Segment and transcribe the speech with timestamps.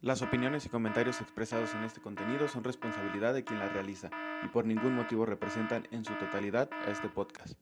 [0.00, 4.10] Las opiniones y comentarios expresados en este contenido son responsabilidad de quien las realiza
[4.44, 7.58] y por ningún motivo representan en su totalidad a este podcast.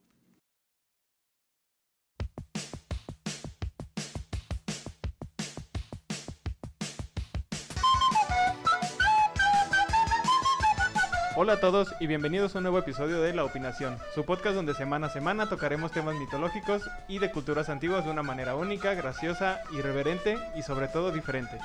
[11.39, 14.73] Hola a todos y bienvenidos a un nuevo episodio de La Opinación, su podcast donde
[14.73, 19.61] semana a semana tocaremos temas mitológicos y de culturas antiguas de una manera única, graciosa,
[19.71, 21.59] irreverente y sobre todo diferente.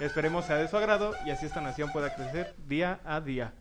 [0.00, 3.52] Esperemos sea de su agrado y así esta nación pueda crecer día a día.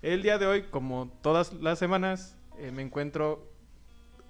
[0.00, 3.52] El día de hoy, como todas las semanas, eh, me encuentro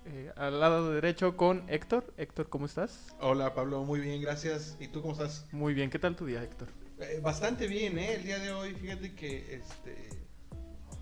[0.05, 2.13] eh, al lado derecho con Héctor.
[2.17, 3.15] Héctor, ¿cómo estás?
[3.21, 4.77] Hola Pablo, muy bien, gracias.
[4.81, 5.47] ¿Y tú cómo estás?
[5.53, 6.67] Muy bien, ¿qué tal tu día, Héctor?
[6.99, 8.15] Eh, bastante bien, ¿eh?
[8.15, 10.22] El día de hoy, fíjate que este,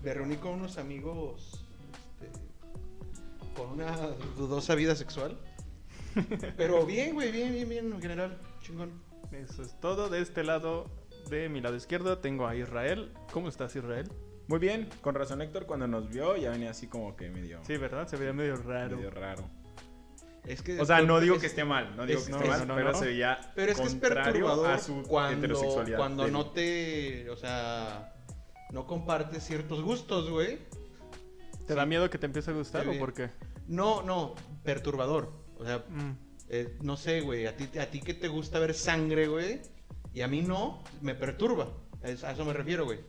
[0.03, 1.65] me reuní con unos amigos
[2.21, 2.39] este,
[3.55, 3.95] con una
[4.37, 5.37] dudosa vida sexual.
[6.57, 8.91] Pero bien, güey, bien, bien, bien, en general, chingón.
[9.31, 10.09] Eso es todo.
[10.09, 10.87] De este lado,
[11.29, 13.13] de mi lado izquierdo, tengo a Israel.
[13.31, 14.11] ¿Cómo estás, Israel?
[14.47, 17.77] Muy bien, con razón Héctor cuando nos vio ya venía así como que medio, Sí,
[17.77, 18.07] ¿verdad?
[18.09, 18.97] Se veía medio raro.
[18.97, 19.43] medio raro.
[20.43, 22.43] Es que O sea, no digo es- que esté mal, no digo es- que esté
[22.43, 22.97] no, mal, no, pero no.
[22.99, 25.97] se veía Pero es que es contrario perturbador a su cuando, heterosexualidad.
[25.97, 28.10] cuando no te, o sea,
[28.71, 30.59] no compartes ciertos gustos, güey.
[31.67, 33.29] ¿Te da miedo que te empiece a gustar Sí, o por qué?
[33.67, 35.31] No, no, perturbador.
[35.57, 36.11] O sea, Mm,
[36.49, 39.61] eh, no sé, güey, a ti, a ti que te gusta ver sangre, güey,
[40.13, 41.69] y a mí no, me perturba.
[42.03, 42.99] Es- a eso me refiero, güey.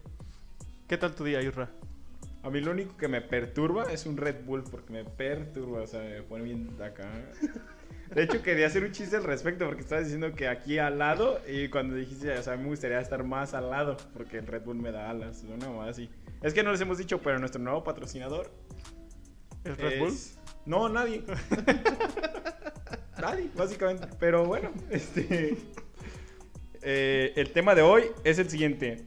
[0.87, 1.71] ¿Qué tal tu día, Isra?
[2.43, 5.87] A mí lo único que me perturba es un Red Bull porque me perturba, o
[5.87, 7.09] sea, me pone bien acá.
[8.15, 11.41] De hecho, quería hacer un chiste al respecto porque estabas diciendo que aquí al lado
[11.49, 14.77] y cuando dijiste, o sea, me gustaría estar más al lado porque el Red Bull
[14.77, 16.11] me da alas, una mamada así.
[16.43, 18.51] Es que no les hemos dicho, pero nuestro nuevo patrocinador
[19.65, 20.13] ¿El Red Bull?
[20.67, 21.23] No, nadie.
[23.21, 24.09] nadie, básicamente.
[24.19, 25.57] Pero bueno, este.
[26.83, 29.05] eh, el tema de hoy es el siguiente.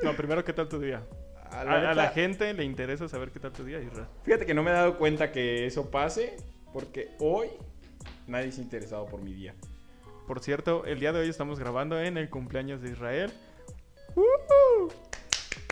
[0.00, 1.02] No, primero, ¿qué tal tu día?
[1.50, 4.08] A A, la a la neta, gente le interesa saber qué tal tu día, Isra.
[4.24, 6.36] Fíjate que no me he dado cuenta que eso pase
[6.72, 7.48] porque hoy
[8.26, 9.54] nadie se ha interesado por mi día.
[10.26, 13.32] Por cierto, el día de hoy estamos grabando en el cumpleaños de Israel.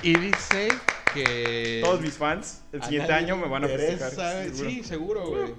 [0.03, 0.69] Y dice
[1.13, 1.81] que...
[1.85, 4.11] Todos mis fans el siguiente año me van a festejar.
[4.13, 4.71] seguro.
[4.71, 5.55] Sí, seguro, güey.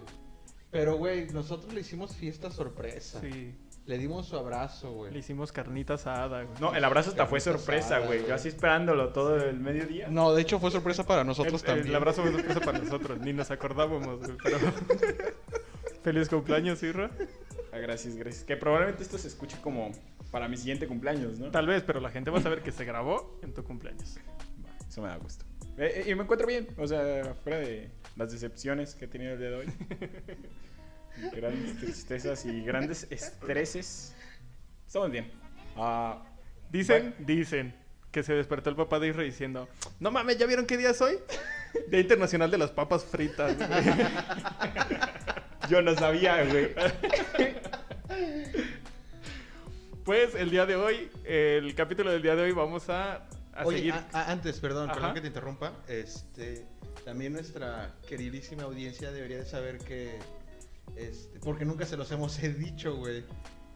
[0.72, 3.22] Pero, güey, nosotros le hicimos fiesta sorpresa.
[3.22, 3.56] Sí,
[3.88, 5.14] Le dimos su abrazo, güey.
[5.14, 6.60] le hicimos carnita asada, güey.
[6.60, 8.28] No, el abrazo hasta fue sorpresa, asada, güey.
[8.28, 10.10] Yo así esperándolo todo el mediodía.
[10.10, 11.88] No, de hecho fue sorpresa para nosotros el- también.
[11.88, 14.58] el abrazo fue sorpresa para nosotros, ni nos acordábamos, güey, pero...
[16.04, 17.12] Feliz cumpleaños, Isra.
[17.72, 18.44] Ah, gracias, gracias.
[18.44, 19.92] Que probablemente esto se escuche como
[20.32, 21.50] para mi siguiente cumpleaños, ¿no?
[21.52, 24.18] Tal vez, pero la gente va a saber que se grabó en tu cumpleaños.
[24.88, 25.46] Eso me da gusto.
[25.78, 29.34] Eh, eh, y me encuentro bien, o sea, fuera de las decepciones que he tenido
[29.34, 29.66] el día de hoy.
[31.34, 34.14] grandes tristezas y grandes estreses.
[34.86, 35.32] Estamos bien.
[35.76, 36.24] Ah,
[36.70, 37.74] Dicen, dicen
[38.12, 39.68] que se despertó el papá de Isra diciendo,
[40.00, 41.18] no mames, ¿ya vieron qué día es hoy?
[41.90, 43.56] Día Internacional de las Papas Fritas.
[43.58, 43.70] güey".
[45.70, 46.70] yo no sabía, güey.
[50.04, 53.78] Pues el día de hoy, el capítulo del día de hoy vamos a, a Oye,
[53.78, 53.94] seguir...
[53.94, 54.94] a- a- antes, perdón, Ajá.
[55.00, 55.74] perdón que te interrumpa.
[55.88, 56.66] Este,
[57.04, 60.18] también nuestra queridísima audiencia debería de saber que,
[60.96, 63.24] este, porque nunca se los hemos dicho, güey,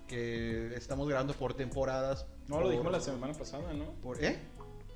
[0.07, 2.25] que estamos grabando por temporadas.
[2.47, 3.91] No, lo dijimos la semana pasada, ¿no?
[4.01, 4.37] Por, ¿Eh?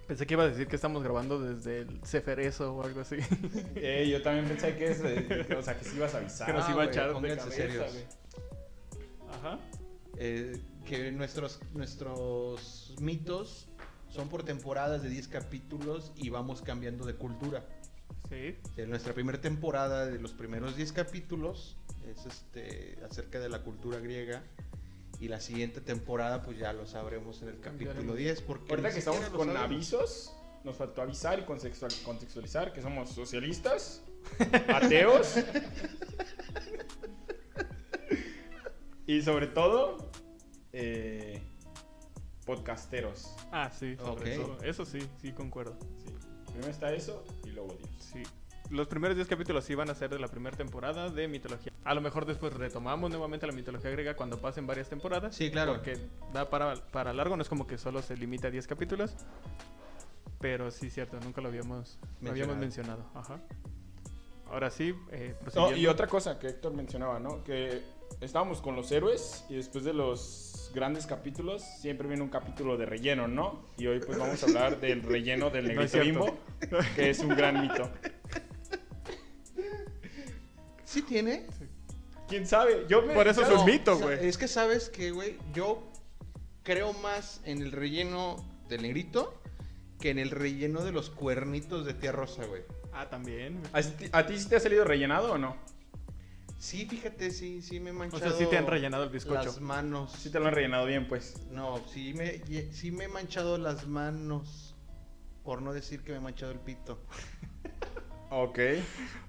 [0.07, 3.17] Pensé que iba a decir que estamos grabando desde el Ceferezo o algo así.
[3.75, 4.99] Eh, yo también pensé que es,
[5.51, 6.47] o sea, que sí ibas a avisar.
[6.47, 7.91] Que nos Ah, iba a echar de cabeza, serios.
[9.31, 9.59] Ajá.
[10.17, 13.67] Eh, que nuestros, nuestros mitos
[14.09, 17.65] son por temporadas de 10 capítulos y vamos cambiando de cultura.
[18.29, 18.57] Sí.
[18.77, 21.77] En nuestra primera temporada de los primeros 10 capítulos
[22.09, 24.41] es este acerca de la cultura griega
[25.19, 28.17] y la siguiente temporada pues ya lo sabremos en el capítulo Cambiaremos.
[28.17, 29.63] 10 porque Ahorita que estamos con sabemos.
[29.63, 34.01] avisos, nos faltó avisar y contextual- contextualizar que somos socialistas,
[34.73, 35.35] ateos
[39.07, 40.09] y sobre todo
[40.73, 41.41] eh,
[42.45, 43.35] podcasteros.
[43.51, 44.37] Ah, sí, sobre.
[44.67, 45.78] Eso sí, sí concuerdo.
[46.03, 46.11] Sí.
[46.55, 47.90] Primero está eso y luego Dios.
[47.99, 48.23] Sí.
[48.69, 51.72] Los primeros 10 capítulos sí van a ser de la primera temporada de mitología.
[51.84, 55.35] A lo mejor después retomamos nuevamente la mitología griega cuando pasen varias temporadas.
[55.35, 55.73] Sí, claro.
[55.73, 55.97] Porque
[56.34, 59.13] da para, para largo, no es como que solo se limita a 10 capítulos.
[60.40, 63.03] Pero sí, cierto, nunca lo habíamos, lo habíamos Mencionado.
[63.03, 63.35] mencionado.
[63.37, 63.41] Ajá.
[64.49, 67.43] Ahora sí, eh, No, y otra cosa que Héctor mencionaba, ¿no?
[67.43, 67.84] Que
[68.22, 72.85] estábamos con los héroes y después de los grandes capítulos siempre viene un capítulo de
[72.85, 73.66] relleno, ¿no?
[73.77, 76.37] Y hoy pues vamos a hablar del relleno del negrito bimbo,
[76.95, 77.89] que es un gran mito.
[80.83, 81.45] ¿Sí tiene?
[82.27, 82.85] ¿Quién sabe?
[82.87, 84.25] Yo me- Por eso es un no- mito, güey.
[84.27, 85.83] Es que sabes que, güey, yo
[86.63, 88.35] creo más en el relleno
[88.69, 89.39] del negrito
[89.99, 92.63] que en el relleno de los cuernitos de tía Rosa, güey.
[92.93, 93.61] Ah, también.
[93.73, 95.55] ¿A ti, a ti sí te ha salido rellenado o no?
[96.66, 98.23] Sí, fíjate, sí, sí me he O manchado.
[98.23, 99.44] sea, sí te han rellenado el bizcocho.
[99.44, 100.12] Las manos.
[100.14, 101.35] Sí te lo han rellenado bien, pues.
[101.52, 102.41] No, sí me,
[102.73, 104.76] sí me he manchado las manos.
[105.44, 107.00] Por no decir que me he manchado el pito.
[108.32, 108.58] Ok.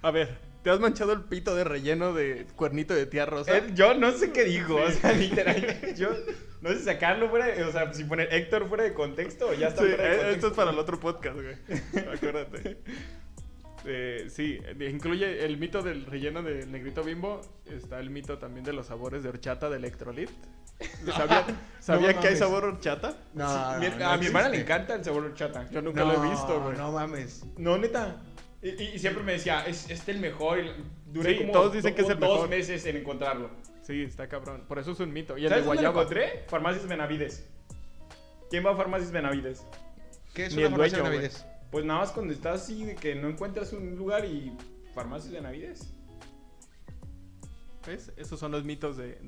[0.01, 3.57] A ver, ¿te has manchado el pito de relleno de cuernito de tía Rosa?
[3.59, 5.95] Él- yo no sé qué dijo, o sea, literal.
[5.97, 6.09] Yo
[6.63, 9.53] no sé si sacarlo fuera, de- o sea, si poner Héctor fuera de contexto o
[9.55, 10.47] ya está Sí, fuera de eh, esto contexto.
[10.49, 11.57] es para el otro podcast, güey.
[12.15, 12.79] Acuérdate.
[13.89, 17.41] Eh, sí, incluye el mito del relleno del negrito bimbo.
[17.67, 20.31] Está el mito también de los sabores de horchata de Electrolit.
[21.07, 21.45] ¿Sabían,
[21.81, 23.17] ¿sabían No que hay sabor horchata?
[23.33, 25.71] No, Sí, mi- no a mi hermana le encanta el sabor horchata.
[25.71, 26.77] Yo nunca lo he visto, güey.
[26.77, 27.45] No mames.
[27.57, 28.23] No, neta.
[28.61, 30.59] Y, y- y siempre me decía, es, este el mejor.
[31.07, 32.49] Duré Sí, como todos dicen do- que es el dos mejor.
[32.49, 33.51] meses en encontrarlo.
[33.83, 34.65] Sí, está cabrón.
[34.67, 35.39] Por eso es un mito.
[35.39, 36.03] Y el de ¿Sabes dónde lo guayaba.
[36.03, 36.45] encontré?
[36.49, 37.47] Farmacias Benavides.
[38.51, 39.65] ¿Quién va a Farmacias Benavides?
[40.35, 41.47] ¿Qué es Ni una el farmacia dueño, Benavides?
[41.71, 44.57] Pues nada más cuando estás así de que no encuentras un lugar y
[44.95, 45.93] Farmacias Benavides.
[47.87, 48.13] ¿Ves?
[48.17, 49.19] Esos son los mitos de,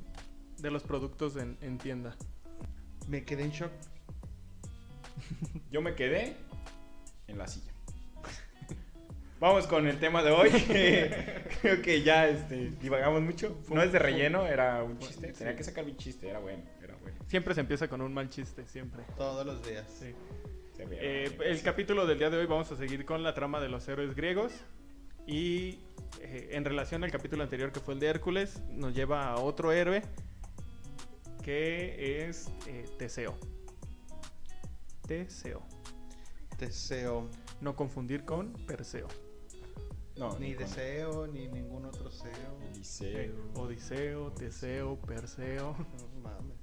[0.58, 2.16] de los productos en, en tienda.
[3.06, 3.72] Me quedé en shock.
[5.70, 6.36] Yo me quedé
[7.26, 7.72] en la silla.
[9.40, 10.50] Vamos con el tema de hoy.
[11.60, 13.56] Creo que ya este, divagamos mucho.
[13.68, 15.32] No es de relleno, era un chiste.
[15.32, 16.64] Tenía que sacar mi chiste, era bueno.
[16.82, 17.18] Era bueno.
[17.28, 19.04] Siempre se empieza con un mal chiste, siempre.
[19.16, 19.86] Todos los días.
[20.00, 20.12] Sí.
[20.86, 23.68] Veía, Eh, el capítulo del día de hoy vamos a seguir con la trama de
[23.68, 24.52] los héroes griegos
[25.26, 25.80] y
[26.20, 29.72] eh, en relación al capítulo anterior que fue el de Hércules nos lleva a otro
[29.72, 30.02] héroe
[31.42, 33.34] que es eh, Teseo.
[35.06, 35.62] Teseo.
[36.58, 37.28] Deseo.
[37.60, 39.08] No confundir con Perseo.
[40.16, 42.58] No, Ni con- deseo, ni ningún otro seo.
[42.74, 43.18] Eliseo.
[43.18, 46.56] Eh, Odiseo, Teseo, Perseo, No mames.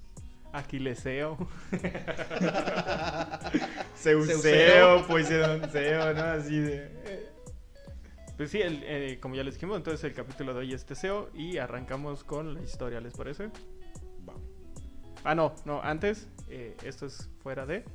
[0.57, 1.37] Aquileseo.
[3.97, 5.07] Zeuseo, Zeuseo.
[5.07, 6.23] Poseidonseo, ¿no?
[6.23, 6.75] Así de.
[7.05, 7.29] eh.
[8.37, 11.29] Pues sí, el- eh, como ya les dijimos, entonces el capítulo de hoy es Teseo
[11.33, 13.47] y arrancamos con la historia, ¿les parece?
[14.27, 14.33] Va.
[15.23, 17.85] Ah, no, no, antes, eh, esto es fuera de.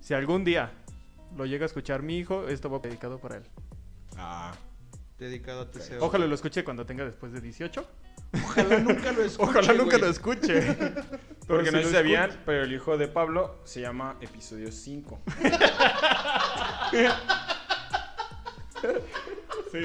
[0.00, 0.72] Si algún día
[1.36, 3.42] lo llega a escuchar mi hijo, esto va dedicado para él.
[4.16, 4.52] Ah.
[5.18, 6.02] Dedicado a Teseo.
[6.02, 7.86] Ojalá lo escuche cuando tenga después de 18.
[8.32, 9.50] Ojalá nunca lo escuche.
[9.50, 10.00] Ojalá nunca güey.
[10.00, 10.62] lo escuche.
[11.46, 15.20] Porque Pero no si se sabían, pero el hijo de Pablo se llama Episodio 5.
[19.72, 19.80] Sí.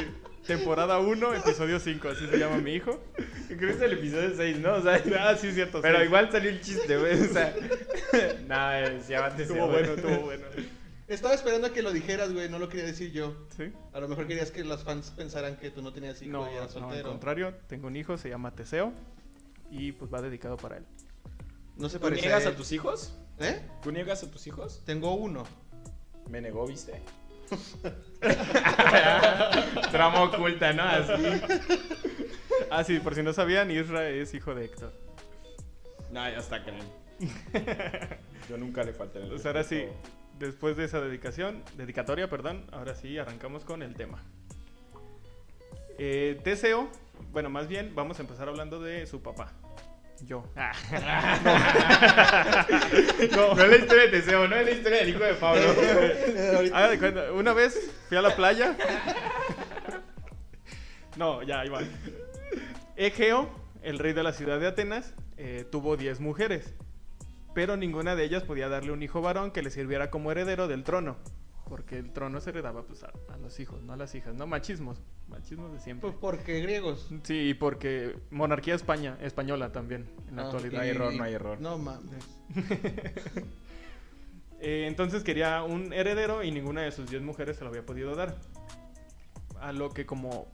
[0.47, 3.03] Temporada 1, episodio 5, así se llama mi hijo.
[3.47, 4.75] Creo que es el episodio 6, ¿no?
[4.75, 5.81] O sea, Ah, sí, cierto.
[5.81, 6.05] pero sí.
[6.05, 7.19] igual salió el chiste, güey.
[7.19, 7.53] O sea,
[8.47, 10.43] nada, se llama Estuvo bueno, estuvo bueno.
[11.07, 12.49] Estaba esperando a que lo dijeras, güey.
[12.49, 13.35] No lo quería decir yo.
[13.55, 13.71] ¿Sí?
[13.93, 16.55] A lo mejor querías que los fans pensaran que tú no tenías hijo No, y
[16.55, 17.09] eras no, al soltero.
[17.09, 18.91] contrario, tengo un hijo, se llama Teseo
[19.69, 20.85] y pues va dedicado para él.
[21.77, 23.13] No se ¿Tú parece niegas a, tus hijos?
[23.39, 23.61] ¿Eh?
[23.83, 24.81] ¿Tú niegas a tus hijos?
[24.85, 25.43] Tengo uno.
[26.29, 27.01] Me negó, ¿viste?
[29.91, 30.83] Trama oculta, ¿no?
[30.83, 31.23] Así.
[32.71, 34.91] Ah, sí, por si no sabían, Isra es hijo de Héctor.
[36.09, 36.85] No, ya está, creen.
[38.49, 39.85] Yo nunca le falté el Pues ahora sí.
[40.39, 44.23] Después de esa dedicación, dedicatoria, perdón, ahora sí arrancamos con el tema.
[45.97, 46.89] Eh, Teseo,
[47.31, 49.53] bueno, más bien vamos a empezar hablando de su papá.
[50.21, 50.45] Yo.
[50.55, 50.71] Ah,
[53.35, 55.61] No, no es la historia de Teseo, no es la historia del hijo de Pablo.
[56.73, 58.77] Haga de cuenta, una vez fui a la playa.
[61.17, 61.81] No, ya, va.
[62.95, 63.49] Egeo,
[63.83, 66.73] el rey de la ciudad de Atenas, eh, tuvo 10 mujeres,
[67.55, 70.83] pero ninguna de ellas podía darle un hijo varón que le sirviera como heredero del
[70.83, 71.15] trono,
[71.67, 74.45] porque el trono se heredaba pues, a, a los hijos, no a las hijas, no
[74.45, 76.09] machismos, machismos de siempre.
[76.11, 77.09] Pues porque griegos.
[77.23, 80.73] Sí, y porque monarquía España, española también, en la Ah, actualidad.
[80.73, 81.59] No hay error, no hay error.
[81.59, 82.23] No mames.
[84.61, 88.15] Eh, entonces quería un heredero y ninguna de sus 10 mujeres se lo había podido
[88.15, 88.35] dar.
[89.59, 90.47] A lo que como,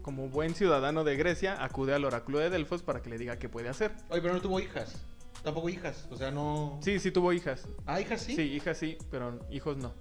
[0.00, 3.48] como buen ciudadano de Grecia acude al oráculo de Delfos para que le diga qué
[3.48, 3.90] puede hacer.
[4.10, 5.02] Oye, pero no tuvo hijas.
[5.42, 6.06] Tampoco hijas.
[6.10, 6.78] O sea, no.
[6.82, 7.66] Sí, sí tuvo hijas.
[7.86, 8.36] Ah, hijas sí.
[8.36, 9.92] Sí, hijas sí, pero hijos no.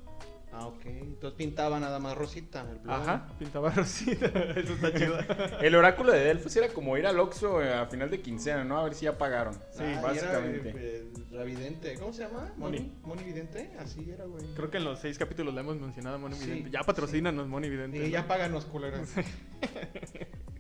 [0.52, 0.86] Ah, ok.
[0.86, 2.66] Entonces pintaba nada más Rosita.
[2.70, 2.96] El blog.
[2.96, 4.26] Ajá, pintaba rosita.
[4.26, 5.18] Eso está chido.
[5.62, 8.80] El oráculo de Delfos era como ir al Oxxo eh, a final de quincena, ¿no?
[8.80, 9.54] A ver si ya pagaron.
[9.72, 10.70] Sí, básicamente.
[10.70, 11.94] Era, eh, la vidente.
[12.00, 12.52] ¿Cómo se llama?
[12.58, 12.92] Moni.
[13.04, 13.72] Moni Vidente.
[13.80, 14.44] Así era, güey.
[14.56, 16.72] Creo que en los seis capítulos le hemos mencionado a Moni Sí, Vidente.
[16.72, 17.98] Ya patrocínanos, Moni Vidente.
[17.98, 18.08] Y ¿no?
[18.08, 19.14] ya páganos, culeras.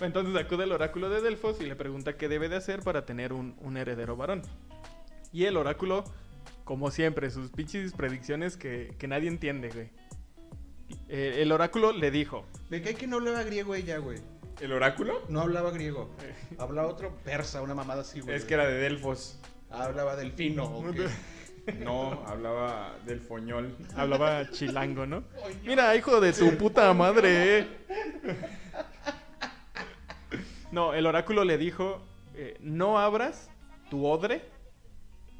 [0.00, 3.32] Entonces acude al oráculo de Delfos y le pregunta qué debe de hacer para tener
[3.32, 4.42] un, un heredero varón.
[5.32, 6.04] Y el oráculo,
[6.64, 9.90] como siempre, sus pinches predicciones que, que nadie entiende, güey.
[11.08, 14.18] Eh, el oráculo le dijo, Me cae que no hablaba griego ella, güey.
[14.60, 15.22] ¿El oráculo?
[15.28, 16.10] No hablaba griego.
[16.58, 18.36] Hablaba otro persa, una mamada así, güey.
[18.36, 19.38] Es que era de Delfos.
[19.70, 20.64] Hablaba delfino.
[20.64, 21.08] ¿o qué?
[21.80, 23.76] No, hablaba del foñol.
[23.94, 25.22] Hablaba chilango, ¿no?
[25.66, 27.68] Mira, hijo de tu puta madre.
[30.72, 32.00] No, el oráculo le dijo,
[32.34, 33.50] eh, no abras
[33.90, 34.42] tu odre.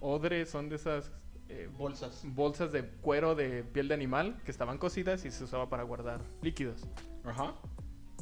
[0.00, 1.12] Odre son de esas
[1.48, 2.22] eh, Bolsas.
[2.24, 6.20] bolsas de cuero de piel de animal que estaban cocidas y se usaba para guardar
[6.42, 6.86] líquidos.
[7.24, 7.54] Ajá.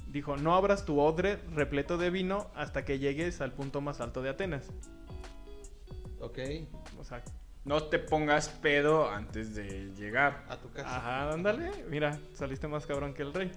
[0.08, 4.22] Dijo, no abras tu odre repleto de vino hasta que llegues al punto más alto
[4.22, 4.70] de Atenas.
[6.20, 6.38] Ok.
[6.98, 7.22] O sea,
[7.64, 10.44] No te pongas pedo antes de llegar.
[10.48, 10.96] A tu casa.
[10.96, 11.70] ajá, ándale.
[11.88, 13.50] Mira, saliste más cabrón que el rey.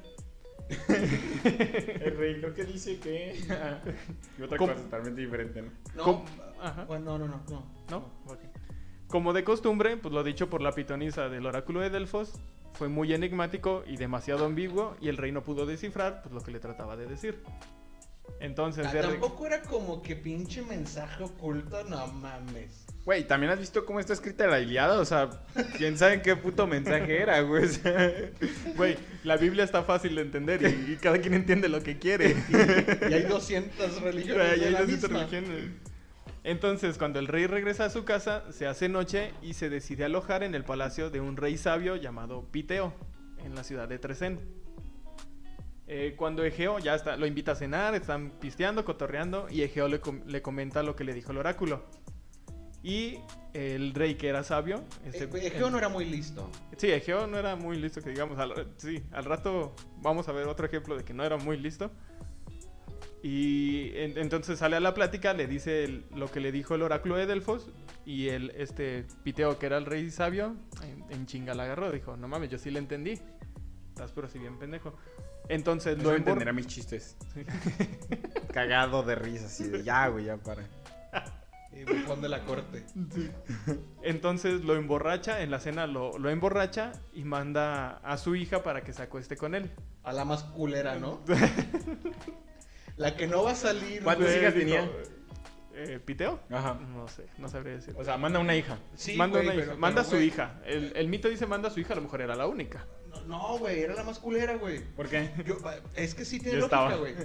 [1.44, 3.40] El rey creo que dice que...
[4.38, 4.72] y otra ¿Cómo?
[4.72, 5.72] cosa totalmente diferente, ¿no?
[5.96, 6.04] No.
[6.04, 6.26] ¿Cómo?
[6.62, 6.86] Ajá.
[6.86, 7.44] Bueno, no, no, no.
[7.50, 7.64] no.
[7.90, 7.98] ¿No?
[8.28, 8.40] Ok.
[9.08, 12.40] Como de costumbre, pues lo dicho por la pitonisa del oráculo de Delfos
[12.74, 16.52] fue muy enigmático y demasiado ambiguo y el rey no pudo descifrar pues, lo que
[16.52, 17.44] le trataba de decir.
[18.40, 22.86] Entonces, Ah, tampoco era como que pinche mensaje oculto, no mames.
[23.06, 25.00] Güey, ¿también has visto cómo está escrita la Iliada?
[25.00, 25.30] O sea,
[25.78, 27.68] quién sabe qué puto mensaje era, güey.
[28.76, 32.36] Güey, la Biblia está fácil de entender y, y cada quien entiende lo que quiere.
[33.10, 34.60] Y hay 200 religiones.
[34.60, 35.26] De hay la distintas misma.
[35.28, 35.72] religiones.
[36.44, 40.44] Entonces, cuando el rey regresa a su casa, se hace noche y se decide alojar
[40.44, 42.94] en el palacio de un rey sabio llamado Piteo,
[43.44, 44.40] en la ciudad de Tresén.
[45.92, 50.00] Eh, cuando Egeo ya está, lo invita a cenar, están pisteando, cotorreando, y Egeo le,
[50.00, 51.84] com- le comenta lo que le dijo el oráculo.
[52.84, 53.18] Y
[53.54, 54.84] el rey que era sabio...
[55.04, 56.48] Eh, Egeo no era muy listo.
[56.78, 58.38] Sí, Egeo no era muy listo, que digamos.
[58.38, 61.90] Al, sí, al rato vamos a ver otro ejemplo de que no era muy listo.
[63.22, 66.84] Y en- entonces sale a la plática, le dice el- lo que le dijo el
[66.84, 67.68] oráculo de Delfos.
[68.06, 71.92] Y el este Piteo, que era el rey sabio, en, en chinga la agarró.
[71.92, 73.20] Dijo: No mames, yo sí le entendí.
[73.90, 74.96] Estás pero si bien pendejo.
[75.50, 77.18] Entonces no lo embor- entenderá mis chistes.
[78.54, 80.64] Cagado de risa, así de ya, güey, ya para.
[81.72, 82.84] Y bufón de la corte.
[84.02, 88.82] Entonces lo emborracha, en la cena lo, lo emborracha y manda a su hija para
[88.82, 89.72] que se acueste con él.
[90.04, 91.22] A la más culera, ¿no?
[92.98, 94.04] la que no va a salir.
[94.04, 94.90] ¿Cuántas hijas tenía?
[95.74, 96.40] Eh, ¿Piteo?
[96.50, 96.74] Ajá.
[96.94, 97.94] No sé, no sabría decir.
[97.98, 98.78] O sea, manda una hija.
[98.96, 100.60] Sí, manda güey, una hija, pero- manda a pero, su güey, hija.
[100.66, 102.86] El, el mito dice manda a su hija, a lo mejor era la única.
[103.10, 104.82] No, No, güey, era la más culera, güey.
[104.96, 105.32] ¿Por qué?
[105.46, 105.58] Yo-
[105.96, 107.16] es que sí tiene Yo lógica, güey.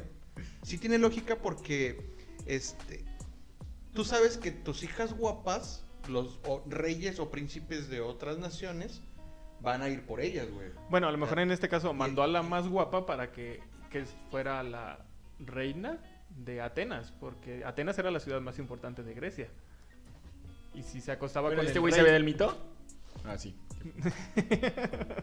[0.63, 2.15] Sí tiene lógica porque,
[2.47, 3.05] este,
[3.93, 9.01] tú sabes que tus hijas guapas, los o- reyes o príncipes de otras naciones,
[9.61, 10.69] van a ir por ellas, güey.
[10.91, 13.61] Bueno, a lo mejor en este caso mandó a la más guapa para que,
[13.91, 14.99] que fuera la
[15.39, 15.99] reina
[16.45, 19.49] de Atenas, porque Atenas era la ciudad más importante de Grecia.
[20.75, 22.59] Y si se acostaba ¿Pero con este güey rey- sabía del mito?
[23.25, 23.55] Ah, sí.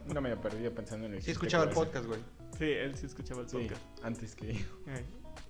[0.06, 2.20] No me había perdido pensando en el Sí escuchaba el podcast, güey.
[2.58, 3.50] Sí, él sí escuchaba el.
[3.50, 3.82] Sí, podcast.
[4.04, 4.66] antes que yo.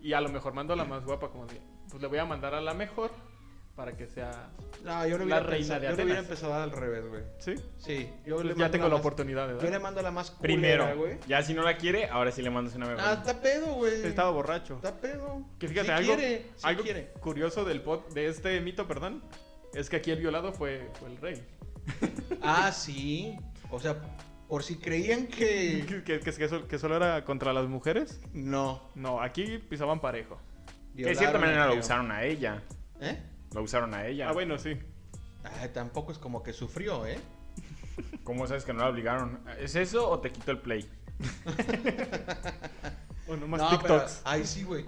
[0.01, 2.25] Y a lo mejor mandó a la más guapa, como de, pues le voy a
[2.25, 3.11] mandar a la mejor
[3.75, 4.49] para que sea...
[4.83, 6.25] No, yo La no hubiera, reina pensado, de yo no hubiera Atenas.
[6.41, 7.23] empezado al revés, güey.
[7.39, 7.55] ¿Sí?
[7.77, 9.63] Sí, yo Pues le ya mando tengo la más- oportunidad, ¿verdad?
[9.63, 10.41] Yo le mando a la más culera,
[10.87, 11.17] Primero, güey.
[11.27, 13.01] ya si no la quiere, ahora sí le mandas una mejor.
[13.03, 14.03] Ah, está pedo, güey.
[14.05, 14.75] Estaba borracho.
[14.75, 15.45] Está pedo.
[15.57, 17.11] Que fíjate, Sí algo, quiere, sí algo quiere.
[17.21, 19.23] curioso del pod, de este mito, perdón,
[19.73, 21.41] es que aquí el violado fue, fue el rey.
[22.43, 23.37] Ah, sí.
[23.69, 23.97] O sea,
[24.47, 25.85] por si creían que...
[25.87, 28.19] que, que, que, eso- que solo era contra las mujeres.
[28.33, 28.89] No.
[28.95, 30.39] No, aquí pisaban parejo.
[30.95, 32.63] que de cierta violaron manera lo usaron a ella.
[32.99, 33.21] ¿Eh?
[33.53, 34.29] Lo usaron a ella.
[34.29, 34.75] Ah, bueno, sí.
[35.43, 37.19] Ay, tampoco es como que sufrió, ¿eh?
[38.23, 39.39] ¿Cómo sabes que no la obligaron?
[39.59, 40.89] ¿Es eso o te quito el play?
[43.27, 44.21] O nomás no, TikToks.
[44.23, 44.85] pero- ay, sí, güey.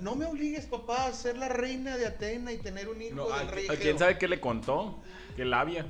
[0.00, 3.24] No me obligues, papá, a ser la reina de Atena y tener un hijo No,
[3.28, 3.82] del ¿a, rey a Egeo.
[3.82, 5.02] quién sabe qué le contó?
[5.36, 5.86] ¿Qué labia?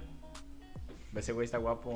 [1.14, 1.94] Ese güey está guapo.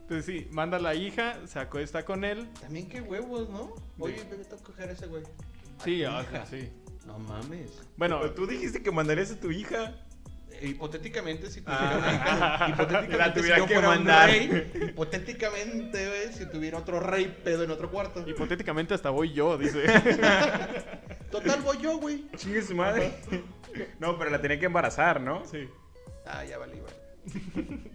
[0.00, 2.48] Entonces sí, manda a la hija, se acuesta con él.
[2.60, 3.72] También qué huevos, ¿no?
[3.98, 5.22] Oye, me toca coger a ese güey.
[5.84, 6.46] Sí, A tu ajá, hija.
[6.46, 6.70] sí.
[7.06, 7.70] No mames.
[7.96, 9.94] Bueno, Pero tú dijiste que mandarías a tu hija.
[10.50, 11.98] Eh, Hipotéticamente, si tuviera Ah.
[11.98, 14.28] una hija, hipotéticamente, La si tuviera yo que fuera un mandar.
[14.28, 18.24] rey, hipotéticamente, güey, si tuviera otro rey pedo en otro cuarto.
[18.28, 19.84] hipotéticamente hasta voy yo, dice.
[21.30, 22.26] Total, voy yo, güey.
[22.36, 23.14] Chingue su madre.
[23.98, 25.44] No, pero la tenía que embarazar, ¿no?
[25.46, 25.68] sí.
[26.26, 26.92] Ah, ya valí, güey.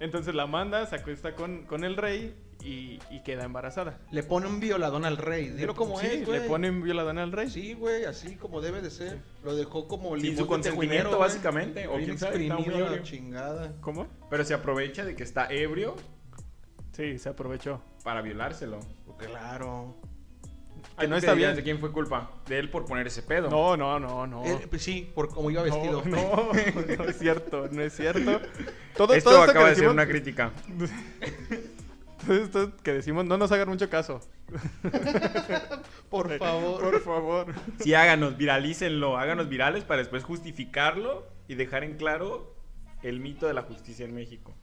[0.00, 3.98] Entonces la manda, se acuesta con, con el rey y, y queda embarazada.
[4.12, 5.48] Le pone un violadón al rey.
[5.48, 6.40] Dilo como sí, es, güey.
[6.40, 7.50] le ponen violadón al rey.
[7.50, 9.18] Sí, güey, así como debe de ser.
[9.44, 11.20] Lo dejó como Sin su consentimiento, güey.
[11.20, 13.74] básicamente, o quién sabe, la chingada.
[13.80, 14.06] ¿Cómo?
[14.30, 15.96] Pero se aprovecha de que está ebrio
[16.92, 17.80] Sí, se aprovechó.
[18.04, 18.80] para violárselo.
[19.18, 19.96] Claro.
[20.98, 21.54] Que no ¿Tú qué está bien.
[21.54, 22.30] ¿De quién fue culpa?
[22.46, 23.48] De él por poner ese pedo.
[23.48, 24.44] No, no, no, no.
[24.44, 26.02] Eh, pues sí, por cómo iba vestido.
[26.04, 28.40] No, no, no es cierto, no es cierto.
[28.96, 30.52] Todo, Esto todo acaba que de ser una crítica.
[32.26, 34.20] todo esto que decimos, no nos hagan mucho caso.
[36.10, 36.80] Por favor.
[36.80, 37.54] Por favor.
[37.80, 42.54] Sí, háganos, viralícenlo, háganos virales para después justificarlo y dejar en claro
[43.02, 44.54] el mito de la justicia en México.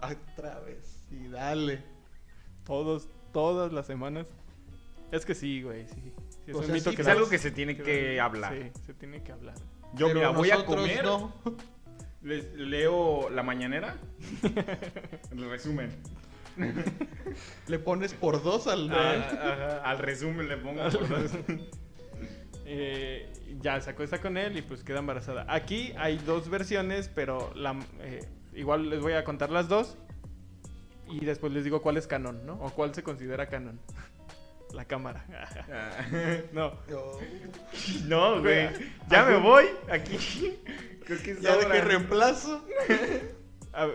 [0.00, 1.04] Otra vez.
[1.10, 1.82] Y dale.
[2.64, 4.26] Todos, todas las semanas.
[5.12, 6.12] Es que sí, güey, sí.
[6.44, 8.18] Sí, es O un sea, mito sí, que Es no- algo que se tiene que
[8.20, 8.52] hablar.
[8.54, 9.54] Sí, se tiene que hablar.
[9.94, 11.34] Yo, Pero mira, voy a comer, no.
[12.22, 13.96] les leo la mañanera,
[15.30, 15.90] el resumen.
[17.66, 18.90] Le pones por dos al.
[18.92, 21.32] Ah, ajá, al resumen le pongo por dos.
[22.64, 25.44] Eh, ya se acuesta con él y pues queda embarazada.
[25.48, 28.20] Aquí hay dos versiones, pero la, eh,
[28.54, 29.96] igual les voy a contar las dos
[31.08, 32.54] y después les digo cuál es canon, ¿no?
[32.62, 33.78] O cuál se considera canon.
[34.72, 35.24] La cámara.
[36.52, 36.72] no.
[36.88, 37.18] Yo-
[38.06, 38.68] No, güey.
[39.08, 39.66] Ya me voy.
[39.90, 40.58] Aquí.
[41.04, 42.64] Creo que es Ya de que reemplazo.
[43.72, 43.86] A-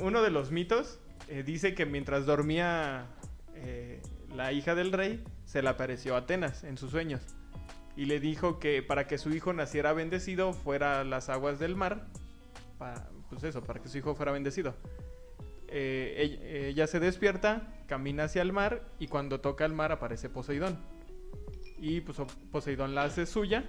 [0.00, 3.06] Uno de los mitos eh, dice que mientras dormía
[3.54, 4.00] eh,
[4.34, 7.20] la hija del rey, se le apareció Atenas en sus sueños.
[7.96, 11.74] Y le dijo que para que su hijo naciera bendecido, fuera a las aguas del
[11.76, 12.06] mar.
[12.78, 14.74] pa- pues eso, para que su hijo fuera bendecido.
[15.68, 20.28] Eh, ella, ella se despierta, camina hacia el mar y cuando toca el mar aparece
[20.28, 20.78] Poseidón.
[21.78, 22.18] Y pues
[22.50, 23.64] Poseidón la hace suya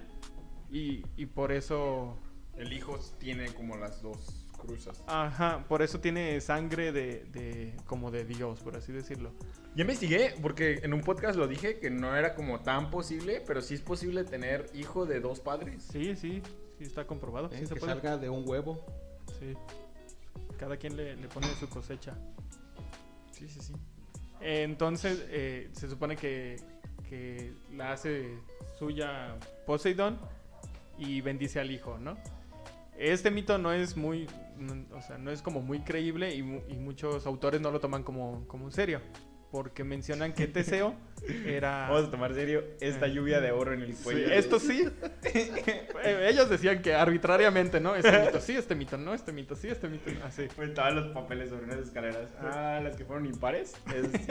[0.70, 2.18] y, y por eso
[2.56, 5.02] El hijo tiene como las dos cruzas.
[5.06, 9.32] Ajá, por eso tiene sangre de, de como de Dios, por así decirlo.
[9.74, 13.62] Ya investigué, porque en un podcast lo dije que no era como tan posible, pero
[13.62, 15.84] sí es posible tener hijo de dos padres.
[15.90, 16.42] Sí, sí,
[16.76, 17.46] sí está comprobado.
[17.52, 17.92] Eh, Sí se que puede.
[17.92, 18.84] salga de un huevo.
[19.38, 19.54] Sí.
[20.60, 22.14] Cada quien le, pone su cosecha.
[23.32, 23.72] Sí, sí, sí.
[24.42, 26.56] Entonces, eh, se supone que,
[27.08, 28.38] que la hace
[28.78, 30.18] suya Poseidón
[30.98, 32.18] y bendice al hijo, ¿no?
[32.98, 34.26] Este mito no es muy,
[34.92, 38.66] o sea, no es como muy creíble y muchos autores no lo toman como, como
[38.66, 39.00] en serio.
[39.50, 40.94] Porque mencionan que Teseo
[41.44, 41.88] era...
[41.90, 44.30] Vamos a tomar serio esta lluvia de oro en el Sí, cuello.
[44.32, 44.88] esto sí.
[45.24, 47.96] Eh, Ellos decían que arbitrariamente, ¿no?
[47.96, 50.24] Este mito sí, este mito no, este mito sí, este mito no.
[50.24, 50.42] Así.
[50.58, 52.28] Estaban los papeles sobre unas escaleras.
[52.40, 53.74] Ah, las que fueron impares.
[53.94, 54.08] Es-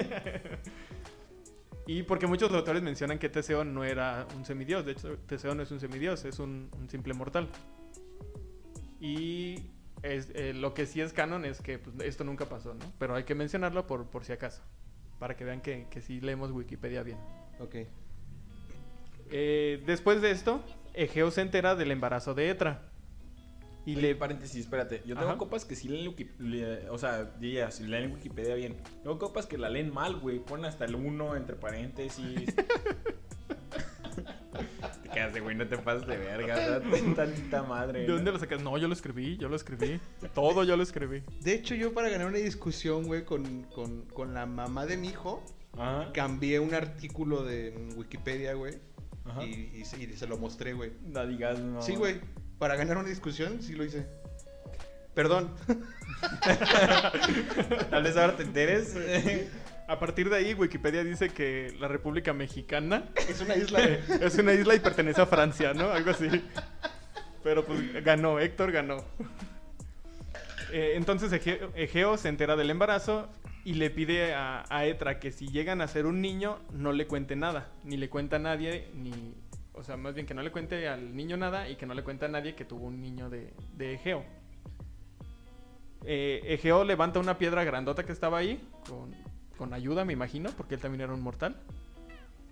[1.85, 4.85] Y porque muchos autores mencionan que Teseo no era un semidios.
[4.85, 7.49] De hecho, Teseo no es un semidios, es un, un simple mortal.
[8.99, 9.71] Y
[10.03, 12.85] es, eh, lo que sí es canon es que pues, esto nunca pasó, ¿no?
[12.99, 14.61] Pero hay que mencionarlo por, por si acaso.
[15.19, 17.17] Para que vean que, que sí leemos Wikipedia bien.
[17.59, 17.75] Ok.
[19.31, 22.81] Eh, después de esto, Egeo se entera del embarazo de Etra.
[23.85, 25.01] Y Oye, le paréntesis, espérate.
[25.05, 25.37] Yo tengo Ajá.
[25.37, 28.75] copas que sí leen Wiki- le- O sea, diría, si leen Wikipedia bien.
[29.03, 30.39] Tengo copas que la leen mal, güey.
[30.39, 32.53] Ponen hasta el 1 entre paréntesis.
[35.41, 36.55] güey, no te pases de verga.
[36.79, 38.01] Date tantita madre.
[38.01, 38.15] ¿De ¿no?
[38.15, 38.61] dónde lo sacas?
[38.61, 39.99] No, yo lo escribí, yo lo escribí.
[40.33, 41.23] Todo yo lo escribí.
[41.41, 45.09] De hecho, yo para ganar una discusión, güey, con, con, con la mamá de mi
[45.09, 45.43] hijo,
[45.77, 46.11] Ajá.
[46.13, 48.75] cambié un artículo de Wikipedia, güey.
[49.25, 49.45] Ajá.
[49.45, 50.91] Y, y se lo mostré, güey.
[51.03, 51.81] No digas, no.
[51.81, 52.21] Sí, güey.
[52.57, 54.05] Para ganar una discusión, sí lo hice.
[55.13, 55.51] Perdón.
[57.89, 58.95] Tal vez ahora te enteres.
[59.89, 63.79] A partir de ahí, Wikipedia dice que la República Mexicana Es una isla.
[64.21, 65.89] es una isla y pertenece a Francia, ¿no?
[65.89, 66.27] Algo así.
[67.43, 69.03] Pero pues ganó, Héctor ganó.
[70.71, 73.29] Eh, entonces Egeo, Egeo se entera del embarazo
[73.65, 77.07] y le pide a, a Etra que si llegan a ser un niño no le
[77.07, 79.33] cuente nada, ni le cuenta a nadie, ni,
[79.73, 82.03] o sea, más bien que no le cuente al niño nada y que no le
[82.03, 84.23] cuente a nadie que tuvo un niño de, de Egeo.
[86.05, 89.15] Eh, Egeo levanta una piedra grandota que estaba ahí, con,
[89.59, 91.57] con ayuda me imagino, porque él también era un mortal.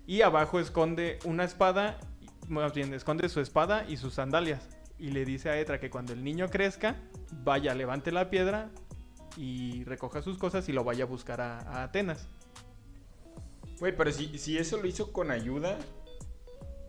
[0.06, 4.68] Y abajo esconde una espada, y- más bien esconde su espada y sus sandalias.
[4.98, 6.96] Y le dice a Etra que cuando el niño crezca,
[7.44, 8.68] vaya, levante la piedra
[9.36, 12.28] y recoja sus cosas y lo vaya a buscar a, a Atenas.
[13.80, 15.78] Güey, pero si, si eso lo hizo con ayuda.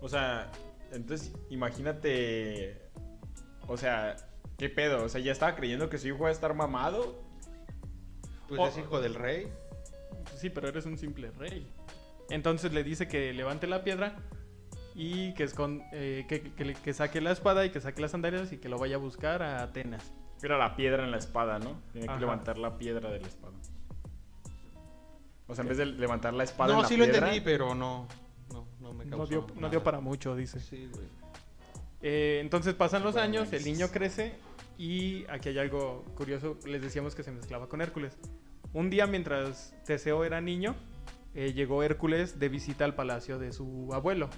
[0.02, 0.52] O sea,
[0.92, 2.82] entonces imagínate.
[3.68, 4.16] O sea,
[4.58, 5.04] ¿qué pedo?
[5.04, 7.22] O sea, ya estaba creyendo que su hijo iba a estar mamado.
[8.48, 8.68] Pues Oh.
[8.68, 9.48] es hijo del rey.
[10.38, 11.72] Sí, pero eres un simple rey.
[12.30, 14.16] Entonces le dice que levante la piedra
[14.96, 18.12] y que, escon- eh, que, que le- que saque la espada y que saque las
[18.12, 20.12] sandalias y que lo vaya a buscar a Atenas.
[20.42, 21.82] Era la piedra en la espada, ¿no?
[21.92, 22.20] Tiene que Ajá.
[22.22, 23.54] levantar la piedra de la espada.
[25.48, 27.74] O sea, en vez de levantar la espada en No, la sí lo entendí, pero
[27.74, 28.08] no.
[28.54, 29.70] No, no me causó No dio, no nada.
[29.70, 30.60] dio para mucho, dice.
[30.60, 31.08] Sí, güey.
[32.02, 33.66] Eh, entonces pasan los años, el análisis.
[33.78, 34.34] niño crece
[34.78, 38.18] y aquí hay algo curioso, les decíamos que se mezclaba con Hércules.
[38.74, 40.76] Un día mientras Teseo era niño,
[41.34, 44.30] eh, llegó Hércules de visita al palacio de su abuelo.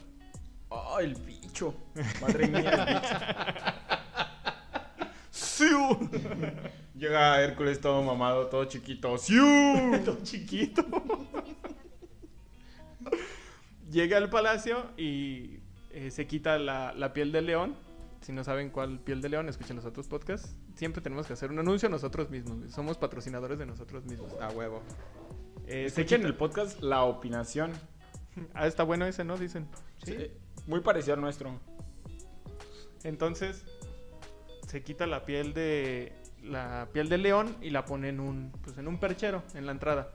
[0.69, 1.73] ¡Oh, el bicho!
[2.21, 3.41] Madre mía, el bicho.
[6.95, 9.17] Llega Hércules todo mamado, todo chiquito.
[9.17, 9.43] ¡Siu!
[10.05, 10.85] Todo chiquito.
[13.89, 15.59] llega al palacio y
[15.91, 17.75] eh, se quita la, la piel del león.
[18.21, 20.55] Si no saben cuál piel de león, escuchen los otros podcasts.
[20.75, 22.71] Siempre tenemos que hacer un anuncio nosotros mismos.
[22.71, 24.33] Somos patrocinadores de nosotros mismos.
[24.39, 24.81] A huevo.
[25.65, 27.71] Eh, se Escuchen quita- el podcast La Opinación.
[28.53, 29.37] Ah, está bueno ese, ¿no?
[29.37, 29.67] Dicen.
[30.05, 30.13] Sí.
[30.15, 30.31] Sí,
[30.65, 31.59] Muy parecido al nuestro.
[33.03, 33.65] Entonces,
[34.67, 38.77] se quita la piel de la piel del león y la pone en un, pues,
[38.77, 40.13] en un perchero en la entrada.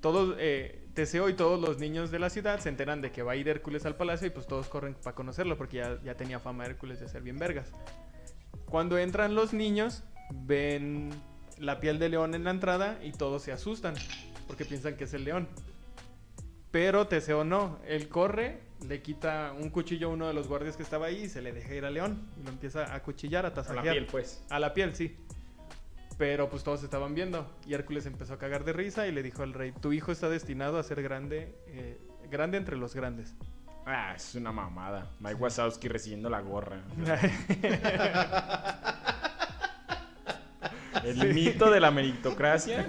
[0.00, 3.32] Todos, eh, Teseo y todos los niños de la ciudad se enteran de que va
[3.32, 6.40] a ir Hércules al palacio y pues todos corren para conocerlo porque ya, ya tenía
[6.40, 7.70] fama Hércules de ser bien vergas.
[8.64, 11.10] Cuando entran los niños, ven
[11.58, 13.94] la piel de león en la entrada y todos se asustan
[14.46, 15.46] porque piensan que es el león.
[16.70, 20.82] Pero Teseo no, él corre, le quita un cuchillo a uno de los guardias que
[20.82, 23.48] estaba ahí y se le deja ir al león y lo empieza a cuchillar, a
[23.48, 23.84] A tasajear.
[23.84, 24.42] la piel, pues.
[24.48, 25.14] A la piel, sí.
[26.18, 29.42] Pero pues todos estaban viendo y Hércules empezó a cagar de risa y le dijo
[29.42, 32.00] al rey, tu hijo está destinado a ser grande, eh,
[32.30, 33.34] grande entre los grandes.
[33.84, 35.10] Ah, es una mamada.
[35.20, 36.82] Mike Wazowski recibiendo la gorra.
[41.04, 42.84] El mito de la meritocracia.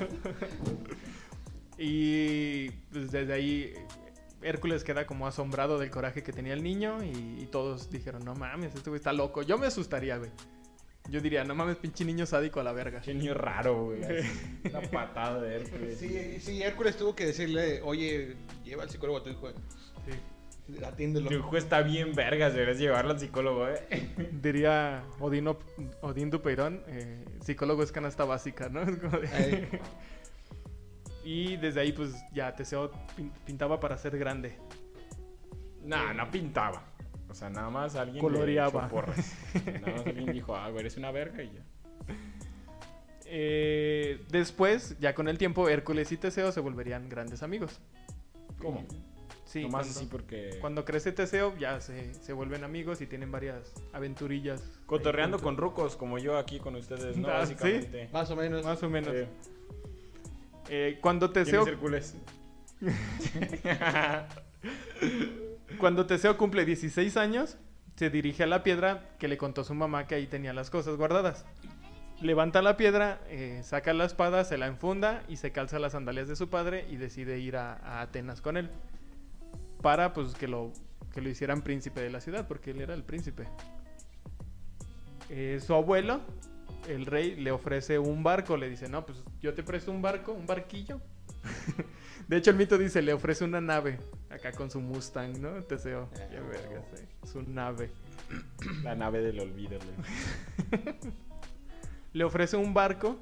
[1.78, 3.74] y pues desde ahí
[4.42, 8.34] Hércules queda como asombrado del coraje que tenía el niño y, y todos dijeron, no
[8.34, 9.44] mames, este güey está loco.
[9.44, 10.32] Yo me asustaría, güey.
[11.10, 13.00] Yo diría, no mames, pinche niño sádico a la verga.
[13.02, 14.02] Genio raro, güey.
[14.70, 15.98] Una patada de Hércules.
[16.00, 19.50] Sí, sí, Hércules tuvo que decirle, oye, lleva al psicólogo a tu hijo.
[20.06, 20.84] Sí.
[20.84, 21.30] Atiéndelo.
[21.30, 23.80] Tu hijo está bien vergas, deberías llevarlo al psicólogo, eh.
[24.34, 25.58] Diría Odino,
[26.02, 28.82] Odín Dupeirón, eh, psicólogo es canasta básica, ¿no?
[28.90, 29.80] Es como de-.
[31.24, 34.58] Y desde ahí pues ya Teseo pin- pintaba para ser grande.
[35.84, 36.84] Nah, no pintaba.
[37.38, 38.20] O sea, nada más alguien.
[38.20, 38.90] Coloreaba.
[38.90, 39.32] porras.
[39.54, 41.62] Nada más alguien dijo, ah, güey, eres una verga y ya.
[43.26, 47.80] Eh, después, ya con el tiempo, Hércules y Teseo se volverían grandes amigos.
[48.58, 48.84] ¿Cómo?
[49.46, 50.58] Sí, Nomás cuando, así porque.
[50.62, 54.64] cuando crece Teseo ya se, se vuelven amigos y tienen varias aventurillas.
[54.88, 57.28] Cotorreando con rucos, como yo aquí con ustedes, ¿no?
[57.30, 58.10] Ah, Básicamente.
[58.12, 58.66] Más o menos.
[58.66, 59.14] Más o menos.
[59.16, 59.26] Sí.
[60.70, 62.16] Eh, cuando ¿Quién Teseo es Hércules?
[65.80, 67.58] Cuando Teseo cumple 16 años,
[67.98, 70.96] se dirige a la piedra que le contó su mamá que ahí tenía las cosas
[70.96, 71.46] guardadas.
[72.22, 76.28] Levanta la piedra, eh, saca la espada, se la enfunda y se calza las sandalias
[76.28, 78.70] de su padre y decide ir a, Atenas con él.
[79.82, 80.72] Para pues que lo,
[81.14, 83.48] que lo hicieran príncipe de la ciudad, porque él era el príncipe.
[85.30, 86.22] Eh, su abuelo,
[86.88, 90.32] el rey, le ofrece un barco, le dice, no, pues yo te presto un barco,
[90.32, 91.02] un barquillo.
[92.28, 95.64] De hecho, el mito dice, le ofrece una nave, acá con su Mustang, ¿no?
[95.64, 96.10] Teseo.
[96.14, 97.04] Ah, Qué verga, sí.
[97.26, 97.90] Su nave.
[98.84, 99.80] La nave del olvido.
[99.80, 100.96] güey.
[102.14, 103.18] Le ofrece un barco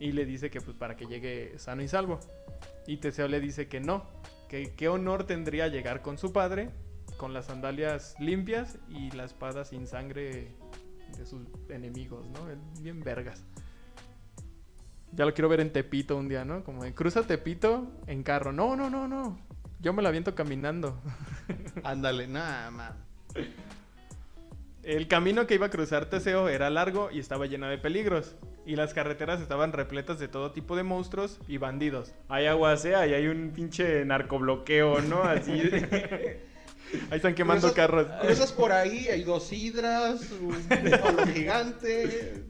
[0.00, 2.18] y le dice que pues para que llegue sano y salvo.
[2.86, 4.04] Y Teseo le dice que no,
[4.48, 6.70] que qué honor tendría llegar con su padre,
[7.16, 10.48] con las sandalias limpias y la espada sin sangre
[11.16, 12.40] de sus enemigos, ¿no?
[12.80, 13.44] Bien vergas.
[15.12, 16.62] Ya lo quiero ver en Tepito un día, ¿no?
[16.64, 18.52] Como de cruza Tepito en carro.
[18.52, 19.38] No, no, no, no.
[19.80, 21.00] Yo me la aviento caminando.
[21.84, 22.92] Ándale, nada, man.
[24.82, 28.34] El camino que iba a cruzar Teseo era largo y estaba lleno de peligros.
[28.66, 32.12] Y las carreteras estaban repletas de todo tipo de monstruos y bandidos.
[32.28, 35.22] Hay aguacea y hay un pinche narcobloqueo, ¿no?
[35.22, 35.52] Así.
[35.52, 36.48] de-
[37.10, 38.06] Ahí están quemando Cruzas- carros.
[38.20, 42.44] Cruzas por ahí, hay dos hidras, un gigante.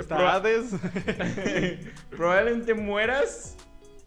[0.00, 0.70] Está Hades.
[2.10, 3.56] Probablemente mueras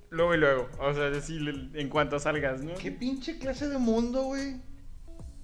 [0.10, 0.70] luego y luego.
[0.80, 2.74] O sea, decir en cuanto salgas, ¿no?
[2.76, 4.56] ¿Qué pinche clase de mundo, güey?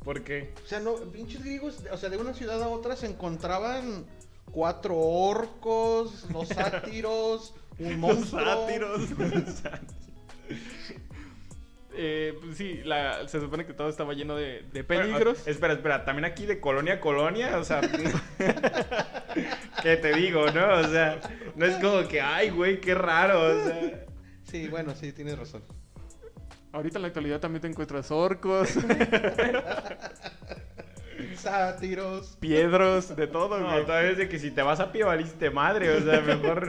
[0.03, 0.53] ¿Por qué?
[0.63, 4.05] O sea, no, pinches griegos, o sea, de una ciudad a otra se encontraban
[4.51, 8.43] cuatro orcos, dos sátiros, un monstruo.
[8.45, 9.01] sátiros.
[11.97, 15.37] Eh, pues sí, la- se supone que todo estaba lleno de, de peligros.
[15.39, 17.81] Bueno, espera, espera, también aquí de colonia a colonia, o sea.
[19.85, 20.79] ¿Qué te digo, no?
[20.79, 21.19] O sea,
[21.55, 24.03] no es como que, ay, güey, qué raro, o sea.
[24.41, 25.61] Sí, bueno, sí, tienes razón.
[26.71, 28.69] Ahorita en la actualidad también te encuentras orcos,
[31.37, 32.37] Sátiros.
[32.39, 33.85] piedros, de todo, No, güey.
[33.85, 36.67] todavía es de que si te vas a pie valiste madre, o sea, mejor.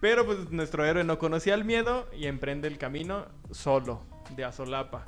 [0.00, 4.04] Pero pues nuestro héroe no conocía el miedo y emprende el camino solo,
[4.36, 5.04] de Azolapa.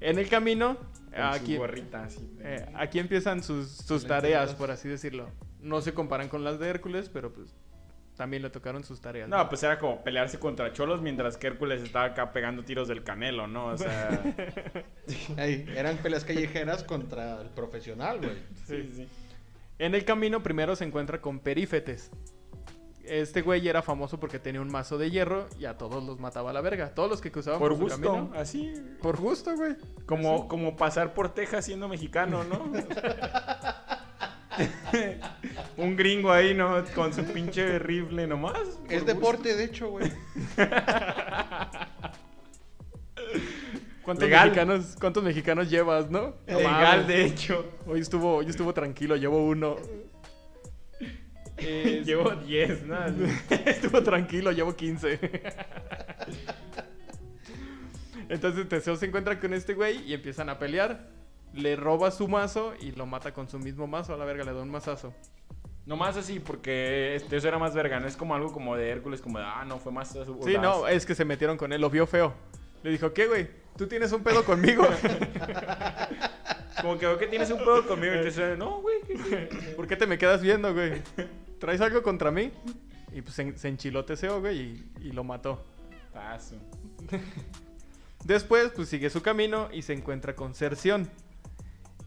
[0.00, 0.76] En el camino,
[1.16, 2.36] aquí, su gorrita así.
[2.40, 5.28] eh, aquí empiezan sus, sus tareas, por así decirlo.
[5.60, 7.54] No se comparan con las de Hércules, pero pues
[8.16, 9.28] también le tocaron sus tareas.
[9.28, 13.02] No, pues era como pelearse contra cholos mientras que Hércules estaba acá pegando tiros del
[13.02, 13.66] canelo, ¿no?
[13.66, 14.22] O sea.
[15.36, 18.36] Ey, eran peleas callejeras contra el profesional, güey.
[18.66, 19.08] sí, sí.
[19.78, 22.10] En el camino primero se encuentra con Perífetes.
[23.06, 26.50] Este güey era famoso porque tenía un mazo de hierro y a todos los mataba
[26.50, 26.94] a la verga.
[26.94, 28.32] Todos los que cruzaban por, Por su gusto, camino.
[28.34, 28.72] así.
[29.02, 29.76] Por gusto, güey.
[30.06, 32.70] Como, como pasar por Texas siendo mexicano, ¿no?
[35.76, 36.84] Un gringo ahí, ¿no?
[36.94, 38.60] Con su pinche rifle nomás.
[38.88, 39.04] Es gusto.
[39.04, 40.10] deporte, de hecho, güey.
[44.02, 44.48] ¿Cuántos Legal.
[44.50, 46.34] mexicanos, ¿Cuántos mexicanos llevas, no?
[46.46, 47.08] No Legal, mames.
[47.08, 47.64] de hecho.
[47.86, 49.76] Hoy estuvo, hoy estuvo tranquilo, llevo uno.
[51.56, 52.96] Es- Llevo 10, ¿no?
[53.66, 55.18] estuvo tranquilo, llevo 15.
[58.28, 61.08] Entonces Teseo se encuentra con este güey y empiezan a pelear.
[61.52, 64.14] Le roba su mazo y lo mata con su mismo mazo.
[64.14, 65.14] A la verga, le da un mazazo.
[65.86, 68.00] Nomás así, porque este, eso era más verga.
[68.00, 70.08] No es como algo como de Hércules, como de, ah, no, fue más.
[70.12, 72.34] Sí, no, es que se metieron con él, lo vio feo.
[72.82, 73.48] Le dijo, ¿qué, güey?
[73.76, 74.86] ¿Tú tienes un pedo conmigo?
[76.82, 78.14] Como que veo que tienes un pedo conmigo.
[78.14, 78.96] Y te dice, no, güey.
[79.06, 79.36] ¿qué- qué?".
[79.76, 81.02] ¿Por qué te me quedas viendo, güey?
[81.64, 82.52] ¿Traes algo contra mí?
[83.10, 85.64] Y pues se, se enchiló Teseo, güey, y, y lo mató.
[86.12, 86.56] Paso.
[88.24, 91.08] Después, pues sigue su camino y se encuentra con Cerción.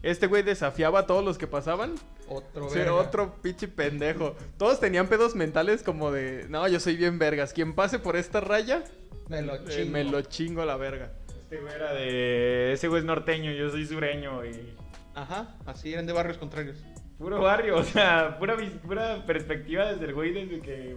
[0.04, 1.96] Este güey desafiaba a todos los que pasaban.
[2.28, 2.94] Otro, Sí, verga.
[2.94, 4.36] otro pinche pendejo.
[4.58, 7.52] Todos tenían pedos mentales como de, no, yo soy bien vergas.
[7.52, 8.84] Quien pase por esta raya,
[9.28, 9.90] Me lo eh, chingo.
[9.90, 11.14] me lo chingo a la verga.
[11.42, 12.74] Este güey era de.
[12.74, 14.72] Ese güey es norteño, yo soy sureño y.
[15.16, 16.76] Ajá, así eran de barrios contrarios.
[17.18, 20.96] Puro barrio, o sea, pura, pura perspectiva desde el güey, desde que.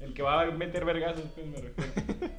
[0.00, 2.34] El que va a meter vergazos, pues me refiero.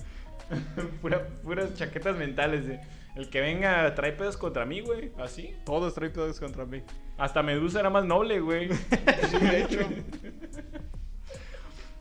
[1.01, 2.67] Pura- puras chaquetas mentales.
[2.67, 2.81] De,
[3.15, 5.11] el que venga trae pedos contra mí, güey.
[5.19, 5.55] Así.
[5.65, 6.81] Todos traen pedos contra mí.
[7.17, 8.69] Hasta Medusa era más noble, güey.
[9.29, 9.79] Sí, de hecho.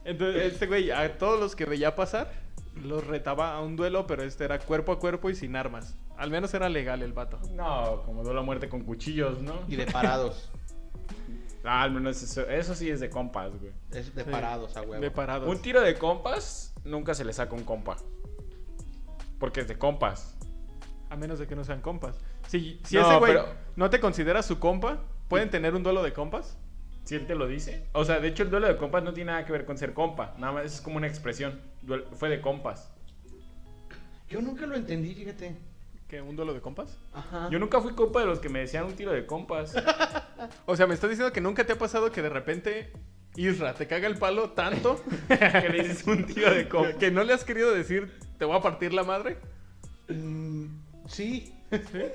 [0.04, 2.32] Entonces, este güey, a todos los que veía pasar,
[2.82, 5.96] los retaba a un duelo, pero este era cuerpo a cuerpo y sin armas.
[6.16, 7.38] Al menos era legal el vato.
[7.52, 9.60] No, como duelo a muerte con cuchillos, ¿no?
[9.68, 10.50] Y de parados.
[11.64, 13.72] Ah, al menos eso, eso sí es de compas, güey.
[13.92, 14.30] Es de Sí.
[14.30, 15.00] parados, a huevo.
[15.02, 15.48] De parados.
[15.48, 17.96] Un tiro de compas nunca se le saca un compa.
[19.38, 20.36] Porque es de compas.
[21.10, 22.18] A menos de que no sean compas.
[22.48, 23.46] Si, si No, ese güey pero-
[23.76, 26.56] no te considera su compa, ¿pueden tener un duelo de compas?
[27.04, 27.86] Si él te lo dice.
[27.92, 29.92] O sea, de hecho, el duelo de compas no tiene nada que ver con ser
[29.94, 30.34] compa.
[30.38, 31.60] Nada más es como una expresión.
[31.82, 32.92] Duel- Fue de compas.
[34.28, 35.56] Yo nunca lo entendí, fíjate.
[36.10, 36.20] ¿Qué?
[36.20, 36.98] ¿Un duelo de compas?
[37.12, 37.48] Ajá.
[37.52, 39.72] Yo nunca fui compa de los que me decían un tiro de compas.
[40.66, 42.92] O sea, me estás diciendo que nunca te ha pasado que de repente
[43.36, 46.94] Isra te caga el palo tanto que le dices un tiro de compas.
[46.94, 49.36] que no le has querido decir te voy a partir la madre.
[50.08, 50.66] Mm,
[51.06, 51.54] sí.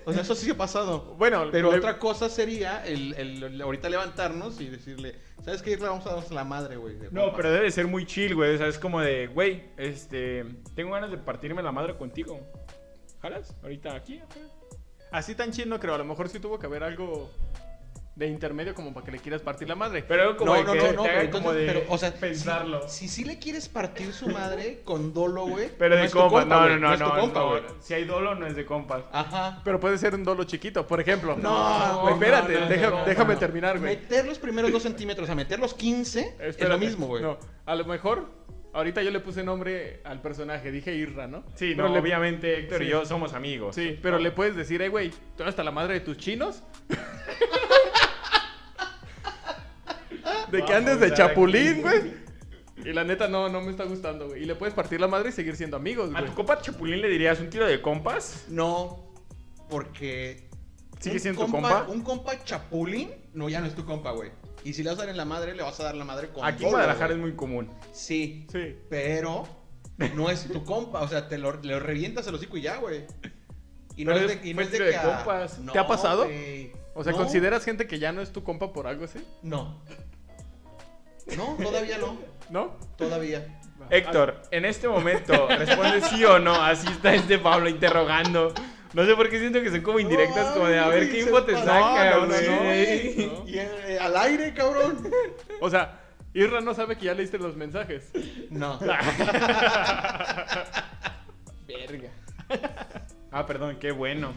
[0.06, 1.16] O sea, eso sí ha pasado.
[1.20, 5.78] Bueno, Pero le- otra cosa sería el, el- el ahorita levantarnos y decirle, ¿sabes qué?
[5.78, 6.96] Le vamos a darnos la madre, güey.
[6.98, 7.34] de No, compas".
[7.38, 8.56] pero debe ser muy chill, güey.
[8.56, 10.44] O sea, es como de, güey, este.
[10.76, 12.42] Tengo ganas de partirme la madre contigo.
[13.26, 13.56] ¿Jalas?
[13.64, 14.36] Ahorita aquí, acá.
[15.12, 15.96] Así tan chill no creo.
[15.96, 17.32] A lo mejor sí tuvo que haber algo
[18.16, 20.04] de intermedio como para que le quieras partir la madre.
[20.08, 22.88] Pero como no, de no, que no, no, pero como de pero, o sea, pensarlo.
[22.88, 25.72] Si, si sí le quieres partir su madre con dolo, güey.
[25.76, 27.82] Pero no de compas, compa, no, no, no, es tu no, compa, no.
[27.82, 29.06] Si hay dolo, no es de compas.
[29.12, 29.60] Ajá.
[29.64, 31.36] Pero puede ser un dolo chiquito, por ejemplo.
[31.36, 33.40] No, espérate, no, no, deja- déjame no.
[33.40, 33.96] terminar, güey.
[33.96, 36.78] Meter los primeros dos centímetros a meter los 15 es lo Espérate.
[36.86, 37.24] mismo, güey.
[37.24, 38.45] No, a lo mejor
[38.76, 41.44] ahorita yo le puse nombre al personaje, dije Irra, ¿no?
[41.56, 42.84] Sí, Pero no, le- obviamente Héctor Sí.
[42.86, 43.76] y yo somos amigos.
[43.76, 46.62] Sí, pero le puedes decir, hey, güey, tú eres hasta la madre de tus chinos.
[50.52, 52.26] de que Vamos andes a de chapulín, güey.
[52.84, 54.44] Y la neta no, no me está gustando, güey.
[54.44, 56.26] Y le puedes partir la madre y seguir siendo amigos, ¿A güey.
[56.26, 58.46] tu compa Chapulín le dirías un tiro de compas?
[58.50, 59.12] No,
[59.70, 60.48] porque.
[61.00, 61.86] ¿Sigue siendo tu compa?
[61.90, 64.32] Un compa chapulín, no, ya no es tu compa, güey.
[64.66, 66.30] Y si le vas a dar en la madre, le vas a dar la madre
[66.30, 67.70] con Aquí en Guadalajara es muy común.
[67.94, 68.76] Sí, Sí.
[68.90, 69.48] pero
[70.16, 71.02] no es tu compa.
[71.02, 73.06] O sea, te lo, le revientas el hocico y ya, güey.
[73.96, 75.60] Y no Pero es de, y no fue es de tiro de que a- compas.
[75.60, 76.28] No, ¿Te ha pasado?
[76.96, 79.20] O sea, No, ¿consideras gente que ya no es tu compa por algo así?
[79.44, 79.82] No.
[81.38, 82.18] No, todavía no.
[82.50, 82.76] ¿No?
[82.98, 83.60] Todavía.
[83.90, 86.54] Héctor, en este momento, responde sí o no.
[86.56, 88.54] Así está este Pablo interrogando.
[88.96, 91.44] No sé por qué siento que son como indirectas, como de a ver qué info
[91.44, 92.38] te saca, no, no, no, no.
[93.46, 95.12] Y eh, al aire, cabrón.
[95.60, 96.00] O sea,
[96.34, 98.10] Irra no sabe que ya leíste los mensajes.
[98.50, 98.80] No.
[101.68, 102.10] Verga.
[103.32, 104.34] Ah, perdón, qué bueno.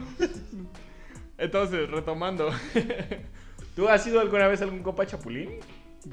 [1.39, 2.51] Entonces, retomando.
[3.77, 5.61] ¿Tú has sido alguna vez algún compa Chapulín?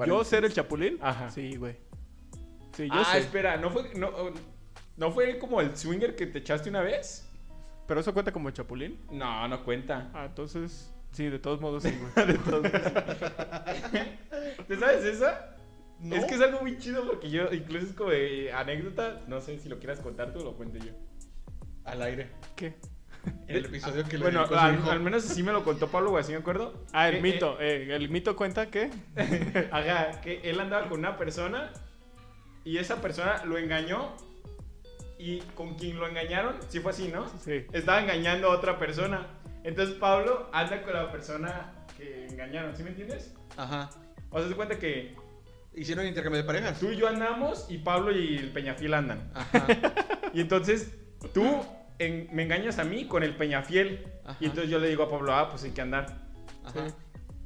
[0.06, 1.00] ¿Yo ser el chapulín?
[1.02, 1.30] Ajá.
[1.30, 1.74] Sí, güey.
[2.76, 3.18] Sí, yo ah, sé.
[3.18, 4.12] espera, ¿no fue, no,
[4.96, 7.25] ¿no fue como el swinger que te echaste una vez?
[7.86, 8.98] ¿Pero eso cuenta como chapulín?
[9.10, 10.10] No, no cuenta.
[10.14, 10.92] Ah, entonces...
[11.12, 12.26] Sí, de todos modos sí, güey.
[14.68, 15.56] ¿Te sabes esa?
[16.00, 16.14] No.
[16.14, 19.58] Es que es algo muy chido porque yo, incluso es como de anécdota, no sé
[19.58, 20.92] si lo quieras contar tú o lo cuente yo.
[21.84, 22.28] Al aire.
[22.54, 22.74] ¿Qué?
[23.48, 26.32] En el episodio que le Bueno, al, menos así me lo contó Pablo, güey, así
[26.32, 26.84] me acuerdo.
[26.92, 27.56] Ah, el Que, mito.
[27.60, 28.90] eh, ¿El mito cuenta qué?
[29.16, 31.72] eh, ajá, que él andaba con una persona
[32.64, 34.14] y esa persona lo engañó
[35.18, 37.26] y con quien lo engañaron, sí fue así, ¿no?
[37.44, 37.64] Sí.
[37.72, 39.26] Estaba engañando a otra persona.
[39.64, 43.32] Entonces Pablo anda con la persona que engañaron, ¿sí me entiendes?
[43.56, 43.90] Ajá.
[44.30, 45.14] O sea, se cuenta que
[45.74, 46.78] Hicieron intercambio de parejas.
[46.80, 49.30] tú y yo andamos y Pablo y el Peñafiel andan.
[49.34, 49.66] Ajá.
[50.34, 50.92] Y entonces
[51.32, 51.64] tú
[51.98, 54.04] en- me engañas a mí con el Peñafiel.
[54.24, 54.36] Ajá.
[54.40, 56.06] Y entonces yo le digo a Pablo, ah, pues hay que andar.
[56.64, 56.88] Ajá.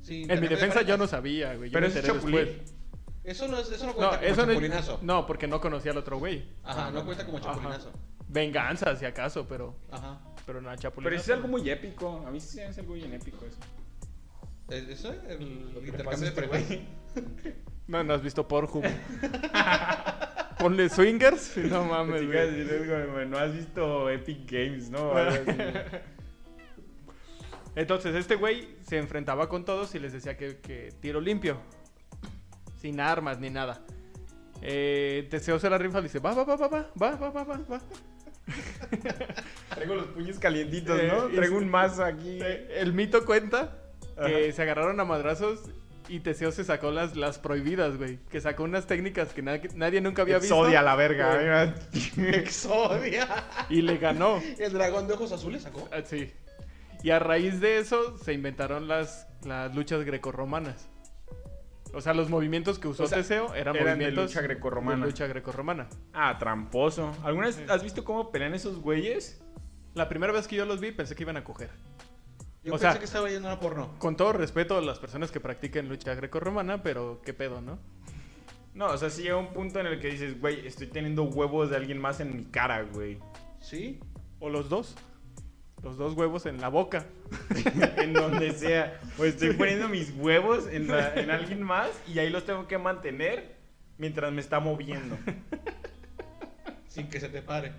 [0.03, 1.71] Sí, En mi de defensa yo no sabía, güey.
[1.71, 2.37] Yo Pero es chapulín.
[2.37, 2.75] después.
[3.23, 4.99] Eso no, es, eso no No, cuenta como eso no chapulinazo.
[5.03, 6.49] No, porque no conocía al otro güey.
[6.65, 7.49] Ajá, no cuenta como Ajá.
[7.49, 7.93] chapulinazo.
[8.29, 9.77] Venganza, si acaso, pero...
[9.91, 10.21] Ajá.
[10.47, 11.05] Pero nada, chapulín.
[11.05, 12.25] Pero es algo muy épico.
[12.27, 13.59] A mí sí es algo bien épico eso.
[14.69, 15.13] ¿Es ¿Eso?
[15.29, 16.69] ¿El Lo intercambio de este parejas?
[16.69, 16.87] güey.
[17.89, 18.85] No, no has visto Pornhub.
[20.59, 23.27] Ponle swingers no mames, güey.
[23.27, 25.13] no has visto Epic Games, ¿no?
[27.75, 31.59] Entonces, este güey se enfrentaba con todos y les decía que, que tiro limpio.
[32.81, 33.81] Sin armas ni nada.
[34.63, 37.45] Eh, Teseo se la rifa y dice, va, va, va, va, va, va, va, va,
[37.45, 37.81] va, va.
[39.75, 41.29] Traigo los puños calientitos, Eh, ¿no?
[41.29, 42.39] Traigo un mazo aquí.
[42.43, 43.77] Eh, El mito cuenta
[44.17, 44.53] que Ajá.
[44.53, 45.61] se agarraron a madrazos
[46.09, 48.19] y Teseo se sacó las, las prohibidas, güey.
[48.31, 50.55] Que sacó unas técnicas que nadie, nadie nunca había visto.
[50.57, 51.75] Exodia la verga.
[52.17, 53.29] Exodia.
[53.69, 54.43] Y le ganó.
[54.59, 55.89] El dragón de ojos azules sacó.
[55.93, 56.33] Ah, Sí.
[57.03, 60.89] Y a raíz de eso se inventaron las, las luchas grecorromanas.
[61.93, 65.05] O sea, los movimientos que usó O sea, Teseo eran, eran de movimientos lucha grecorromana.
[65.05, 65.89] de lucha grecorromana.
[66.13, 67.13] Ah, tramposo.
[67.25, 69.43] ¿Alguna vez has visto cómo pelean esos güeyes?
[69.95, 71.71] La primera vez que yo los vi pensé que iban a coger.
[72.63, 73.95] Yo O pensé sea- que estaba yendo a una porno.
[73.99, 77.79] Con todo respeto a las personas que practiquen lucha grecorromana, pero qué pedo, ¿no?
[78.75, 81.71] No, o sea, sí llega un punto en el que dices, güey, estoy teniendo huevos
[81.71, 83.19] de alguien más en mi cara, güey.
[83.61, 83.99] ¿Sí?
[84.39, 84.95] O los dos.
[85.83, 87.07] Los dos huevos en la boca.
[87.97, 89.01] en donde sea.
[89.19, 92.77] O estoy poniendo mis huevos en, la- en alguien más y ahí los tengo que
[92.79, 93.57] mantener
[93.99, 95.17] mientras me está moviendo.
[96.89, 97.73] Sin que se te pare.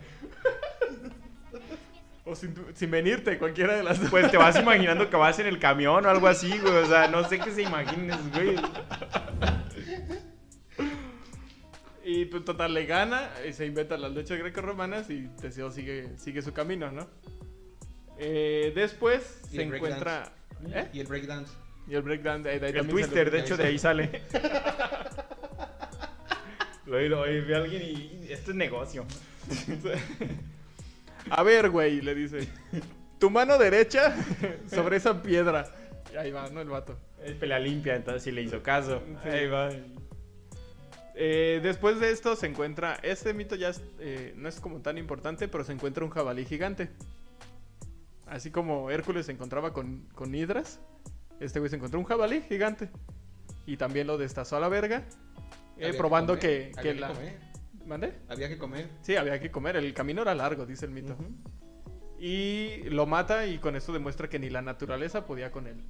[2.26, 4.10] O sin, sin venirte, cualquiera de las dos.
[4.10, 6.74] Pues te vas imaginando que vas en el camión o algo así, güey.
[6.76, 8.62] O sea, no sé qué se imaginen esos güeyes.
[12.04, 16.42] Y pues total le gana, y se inventan las luchas grecorromanas y Teseo sigue, sigue
[16.42, 17.08] su camino, ¿no?
[18.24, 20.32] Eh, después Y se encuentra...
[20.68, 20.88] ¿Eh?
[20.94, 21.52] Y el breakdance.
[21.88, 24.22] Y el breakdown, de El también twister, de hecho, de ahí sale.
[26.86, 29.06] Lo oí, lo oí, ve a alguien y esto es negocio.
[31.30, 32.50] A ver, güey, le dice.
[33.18, 34.14] Tu mano derecha
[34.68, 35.72] sobre esa piedra.
[36.12, 36.60] Y ahí va, ¿no?
[36.60, 37.00] El vato.
[37.24, 39.02] Es pelea limpia, entonces sí le hizo caso.
[39.24, 39.30] Sí.
[39.30, 39.70] Ahí va.
[41.16, 43.00] Eh, después de esto se encuentra...
[43.04, 46.44] Este mito ya es, eh, no es como tan importante, pero se encuentra un jabalí
[46.44, 46.90] gigante.
[48.32, 50.80] Así como Hércules se encontraba con, con hidras,
[51.42, 52.90] este güey se encontró un jabalí gigante.
[53.66, 55.04] Y también lo destazó a la verga.
[55.78, 57.08] eh, probando comer, que, había que la...
[57.10, 57.40] comer.
[57.86, 58.14] ¿Mande?
[58.30, 58.88] Había que comer.
[59.02, 59.76] Sí, había que comer.
[59.76, 61.18] El camino era largo, dice el mito.
[62.20, 65.84] Y lo mata y con esto demuestra que ni la naturaleza podía con él.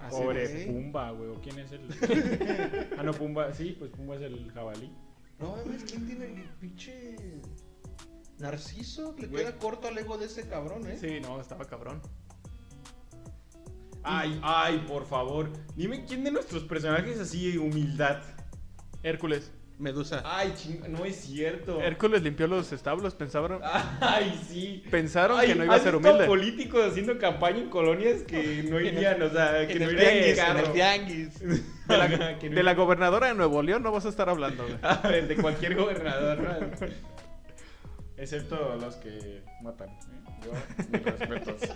[0.00, 0.66] Así Pobre es.
[0.66, 1.30] Pumba, güey.
[1.30, 2.90] ¿o ¿Quién es el...?
[2.98, 3.54] ah, no, Pumba.
[3.54, 4.92] Sí, pues Pumba es el jabalí.
[5.38, 7.16] No, mames, ¿quién tiene el pinche
[8.42, 9.14] Narciso?
[9.18, 9.44] Le Güey.
[9.44, 10.98] queda corto al ego de ese cabrón, ¿eh?
[11.00, 12.00] Sí, no, estaba cabrón.
[14.04, 15.48] Ay, ay, por favor.
[15.76, 18.20] Dime quién de nuestros personajes así humildad.
[19.02, 19.52] Hércules.
[19.78, 20.22] Medusa.
[20.24, 20.80] Ay, ching...
[20.92, 21.80] no es cierto.
[21.80, 23.60] Hércules limpió los establos, pensaron,
[24.00, 24.84] Ay, sí.
[24.92, 26.26] pensaron Ay, que no iba a ¿has ser visto humilde.
[26.28, 30.12] políticos haciendo campaña en colonias que no irían, o sea, que en no el irían
[30.16, 30.66] en tianguis, en carro.
[30.66, 31.40] el tianguis.
[31.88, 34.62] De la, Que no- de la gobernadora de Nuevo León no vas a estar hablando,
[34.64, 34.78] güey.
[34.82, 36.50] A ver, de cualquier gobernador, ¿no?
[38.22, 39.88] Excepto los que matan.
[39.90, 39.94] ¿eh?
[40.44, 40.52] Yo,
[40.92, 41.60] mis respetos.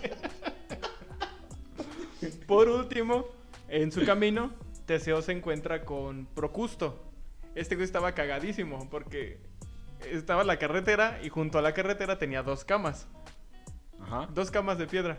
[2.47, 3.25] Por último,
[3.67, 4.51] en su camino,
[4.85, 7.03] Teseo se encuentra con Procusto.
[7.55, 9.39] Este güey estaba cagadísimo porque
[10.09, 13.07] estaba en la carretera y junto a la carretera tenía dos camas.
[14.01, 14.27] Ajá.
[14.33, 15.17] Dos camas de piedra.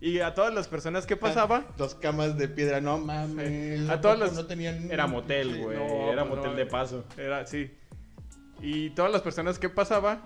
[0.00, 3.80] Y a todas las personas que pasaba, Dos camas de piedra, no mames.
[3.80, 3.86] Sí.
[3.90, 4.90] A ¿A todas las- no tenían.
[4.90, 5.76] Era motel, güey.
[5.78, 7.04] no, Era pues motel no, de paso.
[7.16, 7.70] era así.
[8.60, 10.20] Y todas las personas que pasaba,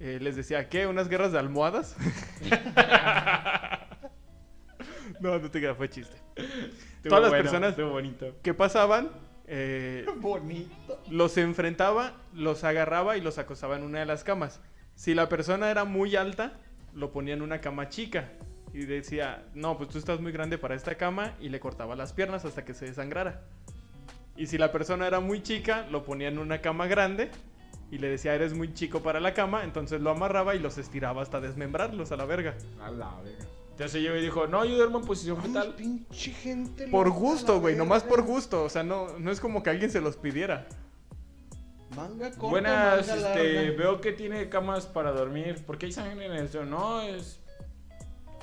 [0.00, 0.86] eh, les decía, ¿qué?
[0.86, 1.96] ¿Unas guerras de almohadas?
[5.20, 6.16] no, no te queda, fue chiste.
[6.36, 8.36] Estuvo Todas las bueno, personas- bonito.
[8.42, 9.10] Que pasaban,
[9.46, 11.00] eh, Bonito.
[11.10, 14.60] los enfrentaba, los agarraba y los acosaba en una de las camas.
[14.94, 16.54] Si la persona era muy alta,
[16.94, 18.30] lo ponía en una cama chica.
[18.72, 22.12] Y decía, no, pues tú estás muy grande para esta cama y le cortaba las
[22.12, 23.42] piernas hasta que se desangrara.
[24.36, 27.30] Y si la persona era muy chica, lo ponía en una cama grande
[27.90, 31.22] y le decía, eres muy chico para la cama, entonces lo amarraba y los estiraba
[31.22, 32.56] hasta desmembrarlos a la verga.
[32.80, 33.46] A la verga.
[33.70, 35.74] Entonces yo dijo, no, yo duermo en posición fetal.
[35.74, 36.88] pinche gente.
[36.88, 38.64] Por gusto, güey, nomás por gusto.
[38.64, 40.66] O sea, no, no es como que alguien se los pidiera.
[41.94, 45.62] Manga corta, Buenas, manga este, veo que tiene camas para dormir.
[45.66, 46.64] ¿Por qué hay sangre en esto?
[46.64, 47.38] No, es.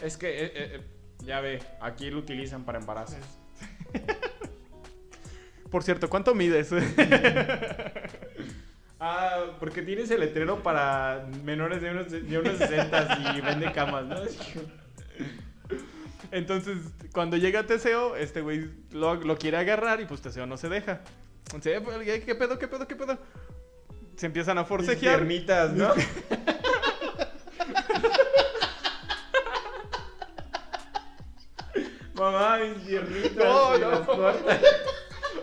[0.01, 0.81] Es que, eh, eh, eh,
[1.23, 3.17] ya ve, aquí lo utilizan para embarazos.
[5.71, 6.69] Por cierto, ¿cuánto mides?
[9.05, 14.05] Ah, porque tienes el letrero para menores de unos, de unos 60 y vende camas,
[14.05, 14.15] ¿no?
[16.31, 16.77] Entonces,
[17.11, 21.01] cuando llega Teseo, este güey lo, lo quiere agarrar y pues Teseo no se deja.
[21.47, 23.17] Entonces, "Eh, pues, ¿qué pedo, qué pedo, qué pedo?
[24.15, 25.17] Se empiezan a forcejear.
[25.17, 25.91] piernitas, ¿no?
[32.13, 33.35] Mamá, mis piernitas.
[33.35, 33.89] No, no.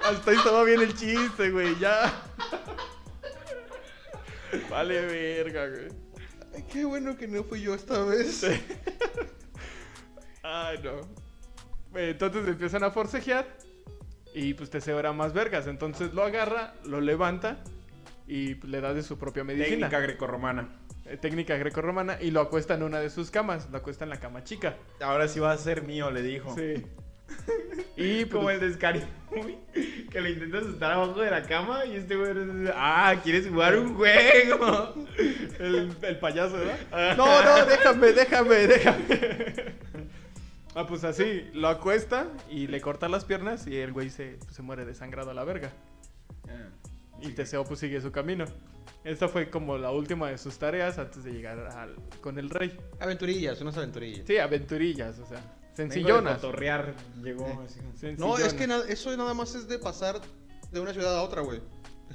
[0.04, 2.12] Hasta ahí estaba bien el chiste, güey, ya.
[4.71, 5.89] Vale, verga, güey.
[6.55, 8.45] Ay, qué bueno que no fui yo esta vez.
[10.43, 11.01] Ay, no.
[11.95, 13.47] Entonces empiezan a forcejear.
[14.33, 15.66] Y pues Teseo era más vergas.
[15.66, 17.62] Entonces lo agarra, lo levanta
[18.27, 19.89] y pues, le da de su propia medicina.
[19.89, 20.68] Técnica grecorromana.
[21.07, 22.18] Eh, técnica grecorromana.
[22.21, 23.68] Y lo acuesta en una de sus camas.
[23.71, 24.77] Lo acuesta en la cama chica.
[25.01, 26.55] Ahora sí va a ser mío, le dijo.
[26.55, 26.87] Sí.
[27.97, 29.59] Y Como pues, el de Scary Movie,
[30.11, 33.76] que le intentas estar abajo de la cama y este güey dice, ah, ¿quieres jugar
[33.78, 34.95] un juego?
[35.59, 37.16] el, el payaso, ¿verdad?
[37.16, 39.74] No, no, déjame, déjame, déjame.
[40.74, 44.55] Ah, pues así, lo acuesta y le corta las piernas y el güey se, pues,
[44.55, 45.70] se muere desangrado a la verga.
[47.20, 48.47] Y Teseo pues sigue su camino.
[49.05, 52.76] Esta fue como la última de sus tareas antes de llegar al- con el rey.
[52.99, 54.26] Aventurillas, unas aventurillas.
[54.26, 55.41] Sí, aventurillas, o sea,
[56.35, 57.59] Cotorrear, llegó Eh.
[57.64, 58.14] así.
[58.18, 60.21] No, es que eso nada más es de pasar
[60.73, 61.61] de una ciudad a otra, güey.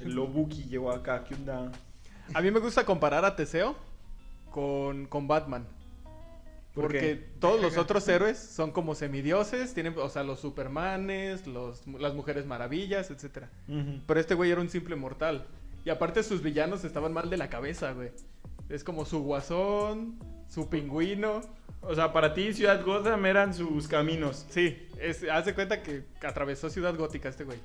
[0.00, 1.72] El Lobuki llegó acá, ¿qué onda?
[2.34, 3.76] A mí me gusta comparar a Teseo
[4.50, 5.66] con, con Batman.
[6.74, 11.86] ¿Por Porque todos los otros héroes son como semidioses, tienen, o sea, los supermanes, los,
[11.86, 13.48] las mujeres maravillas, etcétera.
[14.06, 15.46] Pero este güey era un simple mortal.
[15.86, 18.10] Y aparte sus villanos estaban mal de la cabeza, güey.
[18.68, 21.40] Es como su guasón, su pingüino.
[21.82, 24.46] O sea, para ti Ciudad Gotham eran sus caminos.
[24.50, 27.58] Sí, es, haz de cuenta que atravesó Ciudad Gótica este güey.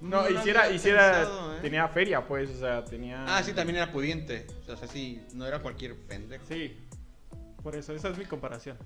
[0.00, 1.58] No, hiciera, hiciera, pensado, ¿eh?
[1.62, 3.24] tenía feria, pues, o sea, tenía...
[3.26, 4.46] Ah, sí, también era pudiente.
[4.68, 6.44] O sea, sí, no era cualquier pendejo.
[6.46, 6.76] Sí,
[7.62, 8.76] por eso, esa es mi comparación.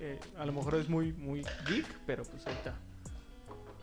[0.00, 2.74] Eh, a lo mejor es muy, muy geek, pero pues ahí está.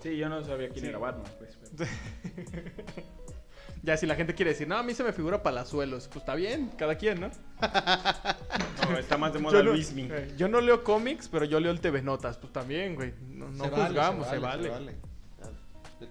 [0.04, 0.90] Sí, yo no sabía quién Sí.
[0.90, 1.58] era Batman, pues.
[1.78, 1.90] pero-
[3.82, 6.36] Ya si la gente quiere decir, no, a mí se me figura Palazuelos, pues está
[6.36, 7.30] bien, cada quien, ¿no?
[8.90, 10.08] No, está más de moda yo, no Luismi.
[10.12, 13.14] eh, yo no leo cómics, pero yo leo el TV Notas, pues también, güey.
[13.22, 14.72] No, no Se vale, juzgamos, se vale.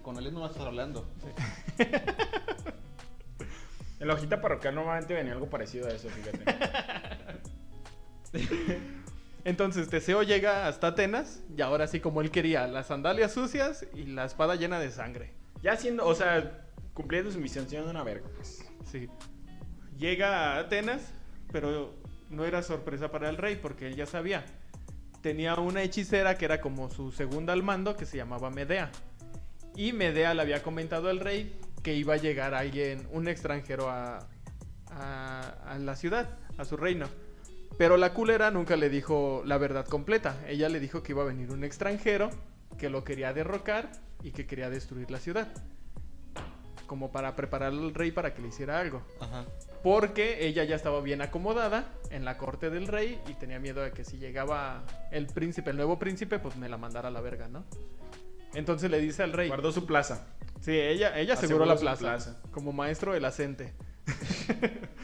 [0.01, 1.05] Con él no vas a estar hablando.
[3.99, 6.39] En la hojita parroquial normalmente venía algo parecido a eso, fíjate.
[9.43, 14.03] Entonces Teseo llega hasta Atenas y ahora sí como él quería, las sandalias sucias y
[14.03, 15.33] la espada llena de sangre.
[15.61, 16.68] ya siendo, o sea,
[16.99, 18.61] cumpliendo su misión siendo una verga, pues.
[18.91, 19.07] Sí.
[19.97, 21.13] Llega a Atenas,
[21.49, 21.95] pero
[22.29, 24.43] no era sorpresa para el rey porque él ya sabía.
[25.21, 28.91] Tenía una hechicera que era como su segunda al mando que se llamaba Medea.
[29.77, 34.27] Y Medea le había comentado al rey que iba a llegar alguien, un extranjero a,
[35.79, 37.07] la ciudad, a su reino.
[37.77, 40.35] Pero la culera nunca le dijo la verdad completa.
[40.49, 42.29] Ella le dijo que iba a venir un extranjero
[42.77, 43.89] que lo quería derrocar
[44.21, 45.47] y que quería destruir la ciudad.
[46.89, 49.03] Como para preparar al rey para que le hiciera algo.
[49.19, 49.45] Ajá.
[49.83, 53.91] Porque ella ya estaba bien acomodada en la corte del rey y tenía miedo de
[53.91, 57.47] que si llegaba el príncipe, el nuevo príncipe, pues me la mandara a la verga,
[57.47, 57.63] ¿no?
[58.55, 59.49] Entonces le dice al rey.
[59.49, 60.25] Guardó su plaza.
[60.61, 62.41] Sí, ella, ella aseguró Aseguró la plaza, plaza.
[62.49, 63.75] Como maestro del acente.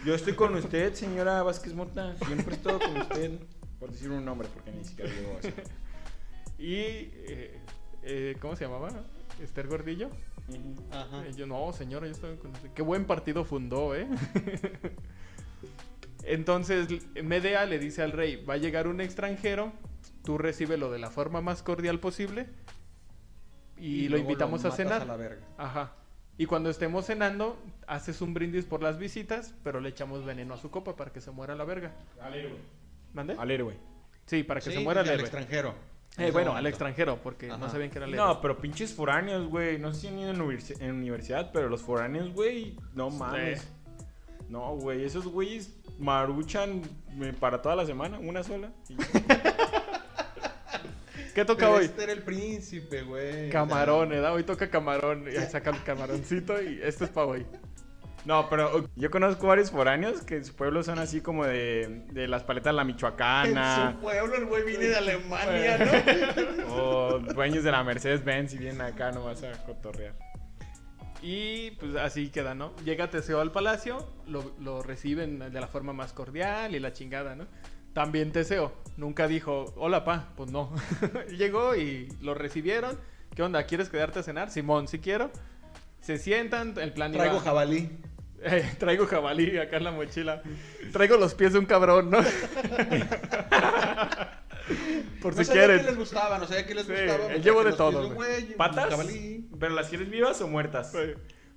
[0.03, 2.15] Yo estoy con usted, señora Vázquez Mota.
[2.25, 3.39] Siempre he estado con usted.
[3.79, 5.39] Por decir un nombre, porque ni siquiera digo.
[6.57, 6.73] Y.
[6.73, 7.61] eh,
[8.01, 8.89] eh, ¿Cómo se llamaba?
[9.39, 10.09] Esther Gordillo.
[10.91, 11.25] Ajá.
[11.25, 12.71] Eh, Yo, no, señora, yo estoy con usted.
[12.71, 14.07] Qué buen partido fundó, ¿eh?
[16.23, 16.87] Entonces,
[17.23, 19.71] Medea le dice al rey, va a llegar un extranjero,
[20.23, 22.47] tú recíbelo de la forma más cordial posible
[23.77, 25.03] y, lo invitamos a cenar.
[25.03, 25.41] a la verga.
[25.57, 25.93] Ajá.
[26.37, 30.57] Y cuando estemos cenando, haces un brindis por las visitas, pero le echamos veneno a
[30.57, 31.93] su copa para que se muera la verga.
[32.19, 32.57] Al héroe.
[33.13, 33.35] ¿Mande?
[33.37, 33.77] Al héroe.
[34.25, 35.23] Sí, para que Sí, se muera el al héroe.
[35.27, 35.75] extranjero.
[36.17, 37.69] Eh, bueno, al extranjero, porque no Ajá.
[37.69, 38.25] sabían que era el héroe.
[38.25, 39.77] No, pero pinches foráneos, güey.
[39.79, 43.61] No sé si han ido en, universi- en universidad, pero los foráneos, güey, no mames.
[43.61, 43.67] Sí.
[44.49, 46.81] No, güey, esos güeyes maruchan
[47.21, 48.71] eh, para toda la semana, una sola.
[48.89, 48.95] y-
[51.33, 51.85] ¿Qué toca Pero hoy?
[51.85, 53.49] este era el príncipe, güey.
[53.49, 54.33] Camarón, ¿verdad?
[54.33, 55.25] Hoy toca camarón.
[55.51, 57.45] Saca el camaroncito y esto es para hoy.
[58.25, 62.27] No, pero yo conozco varios foráneos que en su pueblo son así como de, de
[62.27, 63.91] las paletas La En Michoacana.
[63.93, 66.73] su pueblo el güey viene de Alemania, ¿no?
[66.73, 70.15] o dueños de la Mercedes-Benz y vienen acá nomás a cotorrear.
[71.21, 72.75] Y pues así queda, ¿no?
[72.83, 77.35] Llega Teseo al palacio, lo, lo reciben de la forma más cordial y la chingada,
[77.35, 77.47] ¿no?
[77.93, 80.73] También Teseo nunca dijo, hola pa, pues no.
[81.37, 82.99] Llegó y lo recibieron.
[83.35, 83.63] ¿Qué onda?
[83.65, 84.51] ¿Quieres quedarte a cenar?
[84.51, 85.31] Simón, si quiero.
[86.01, 87.43] Se sientan, el plan Traigo iba...
[87.43, 87.89] jabalí.
[88.47, 90.43] Eh, traigo jabalí acá en la mochila.
[90.91, 92.19] Traigo los pies de un cabrón, ¿no?
[95.21, 95.79] Por no si sabía quieren.
[95.79, 97.33] qué les gustaba, no sabía qué les Sí, gustaba.
[97.33, 98.53] el llevo de todo, güey.
[98.55, 98.89] ¿Patas?
[98.89, 99.47] jabalí.
[99.59, 100.93] ¿Pero las quieres vivas o muertas?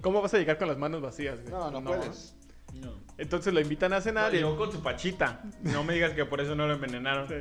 [0.00, 1.50] ¿Cómo vas a llegar con las manos vacías, güey?
[1.52, 2.34] No, no, puedes.
[2.74, 2.92] No.
[3.16, 5.42] Entonces lo invitan a cenar y, Llegó con su pachita.
[5.62, 7.28] No me digas que por eso no lo envenenaron.
[7.28, 7.34] Sí.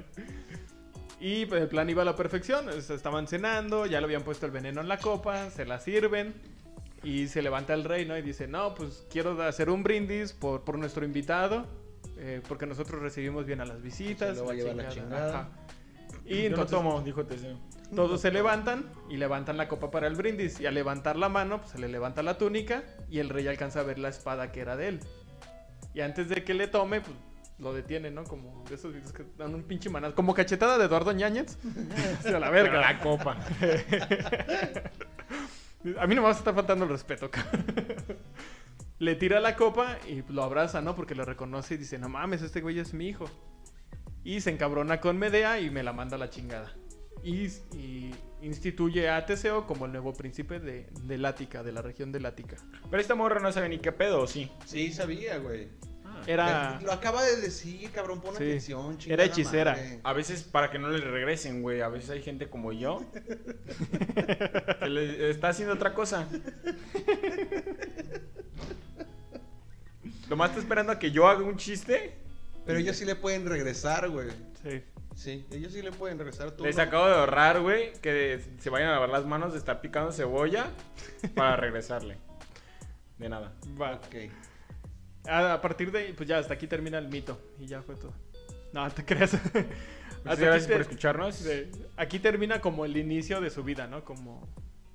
[1.19, 2.67] y, pues, el plan iba a la perfección.
[2.69, 5.79] o sea, Estaban cenando, ya le habían puesto el veneno en la copa, se la
[5.79, 6.33] sirven
[7.07, 8.17] y se levanta el rey, ¿no?
[8.17, 11.65] Y dice, no, pues quiero hacer un brindis por, por nuestro invitado,
[12.17, 14.35] eh, porque nosotros recibimos bien a las visitas.
[14.35, 15.49] Se lo va a llevar la chingada.
[16.25, 17.57] Y Yo no entonces tomo, dijo Teseo.
[17.95, 20.59] todos se levantan y levantan la copa para el brindis.
[20.59, 23.79] Y al levantar la mano, pues se le levanta la túnica y el rey alcanza
[23.79, 24.99] a ver la espada que era de él.
[25.93, 27.15] Y antes de que le tome, pues
[27.57, 28.25] lo detiene, ¿no?
[28.25, 30.13] Como de esos videos que dan un pinche manazo.
[30.13, 31.57] Como cachetada de Eduardo Ñañez.
[32.19, 32.81] Hacia la Pero verga.
[32.81, 33.37] la copa.
[35.99, 37.65] A mí no me va a estar faltando el respeto, cabrón.
[38.99, 40.95] Le tira la copa y lo abraza, ¿no?
[40.95, 43.25] Porque lo reconoce y dice, no mames, este güey es mi hijo.
[44.23, 46.73] Y se encabrona con Medea y me la manda a la chingada.
[47.23, 52.11] Y, y instituye a Teseo como el nuevo príncipe de, de Lática, de la región
[52.11, 52.57] de Lática.
[52.89, 54.51] Pero esta morra no sabe ni qué pedo, ¿o sí?
[54.65, 55.69] Sí, sabía, güey.
[56.25, 56.79] Era...
[56.81, 58.43] Lo acaba de decir, cabrón, pon Sí.
[58.43, 59.73] atención, Era hechicera.
[59.73, 59.99] madre.
[60.03, 61.81] A veces para que no le regresen, güey.
[61.81, 62.99] A veces hay gente como yo
[65.49, 66.27] está haciendo otra cosa.
[70.29, 72.13] Nomás está esperando a que yo haga un chiste.
[72.65, 74.27] Pero ellos sí le pueden regresar, güey.
[74.61, 74.83] Sí.
[75.15, 76.51] Sí, ellos sí le pueden regresar.
[76.51, 76.81] Tú Les no.
[76.83, 80.67] acabo de ahorrar, güey, que se vayan a lavar las manos de estar picando cebolla
[81.33, 82.17] para regresarle.
[83.17, 83.53] De nada.
[83.81, 83.93] Va.
[83.95, 84.15] Ok.
[85.29, 87.39] A, a partir de ahí, pues ya hasta aquí termina el mito.
[87.57, 88.13] Y ya fue todo.
[88.73, 89.33] No, te creas.
[90.23, 91.43] Muchas gracias te- por escucharnos.
[91.95, 94.03] Aquí termina como el inicio de su vida, ¿no?
[94.03, 94.45] Como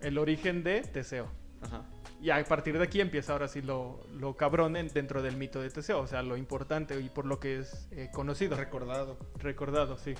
[0.02, 1.28] el origen de Teseo.
[1.62, 1.84] Ajá.
[2.20, 5.60] Y a partir de aquí empieza ahora sí lo, lo cabrón en- dentro del mito
[5.60, 6.00] de Teseo.
[6.00, 8.56] O sea, lo importante y por lo que es eh, conocido.
[8.56, 9.18] Recordado.
[9.38, 10.14] Recordado, sí.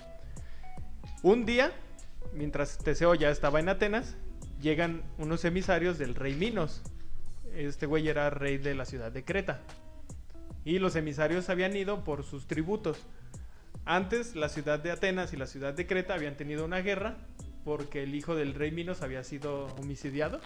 [1.22, 1.72] Un día,
[2.32, 4.16] mientras Teseo ya estaba en Atenas,
[4.60, 6.82] llegan unos emisarios del rey Minos.
[7.54, 9.60] Este güey era rey de la ciudad de Creta.
[10.64, 13.04] Y los emisarios habían ido por sus tributos.
[13.84, 17.16] Antes, la ciudad de Atenas y la ciudad de Creta habían tenido una guerra
[17.64, 20.40] porque el hijo del rey Minos había sido homicidiado.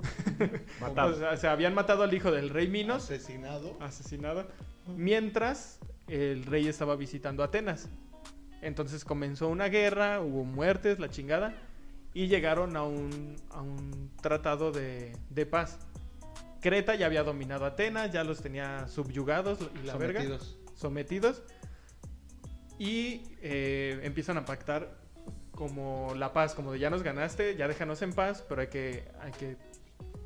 [0.80, 1.14] Matado.
[1.14, 3.76] O sea, se habían matado al hijo del rey Minos Asesinado.
[3.80, 4.46] asesinado
[4.96, 7.88] mientras el rey estaba visitando Atenas.
[8.60, 11.54] Entonces comenzó una guerra, hubo muertes, la chingada,
[12.14, 15.78] y llegaron a un, a un tratado de, de paz.
[16.60, 20.58] Creta ya había dominado Atenas, ya los tenía subyugados y la verga, sometidos.
[20.74, 21.42] sometidos,
[22.78, 25.01] y eh, empiezan a pactar
[25.62, 29.04] como la paz, como de ya nos ganaste, ya déjanos en paz, pero hay que,
[29.20, 29.56] hay que,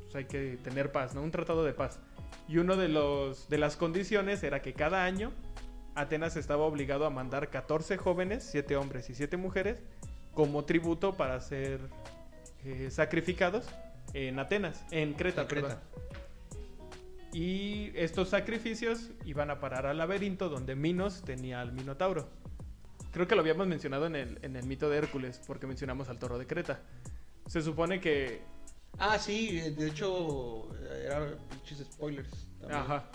[0.01, 1.21] pues, hay que tener paz, ¿no?
[1.21, 1.99] Un tratado de paz.
[2.47, 5.31] Y uno de los de las condiciones era que cada año
[5.93, 9.83] Atenas estaba obligado a mandar 14 jóvenes, 7 hombres y 7 mujeres,
[10.33, 11.81] como tributo para ser
[12.65, 13.67] eh, sacrificados
[14.15, 15.83] en Atenas, en Creta, En Creta.
[17.31, 22.27] Y estos sacrificios iban a parar al laberinto donde Minos tenía al Minotauro.
[23.17, 26.19] Creo que lo habíamos mencionado en el, en el mito de Hércules, porque mencionamos al
[26.19, 26.81] toro de Creta.
[27.47, 28.41] Se supone que
[28.99, 30.67] Ah, sí, de hecho,
[31.03, 32.29] era pinches spoilers.
[32.59, 32.79] también.
[32.79, 33.05] Ajá.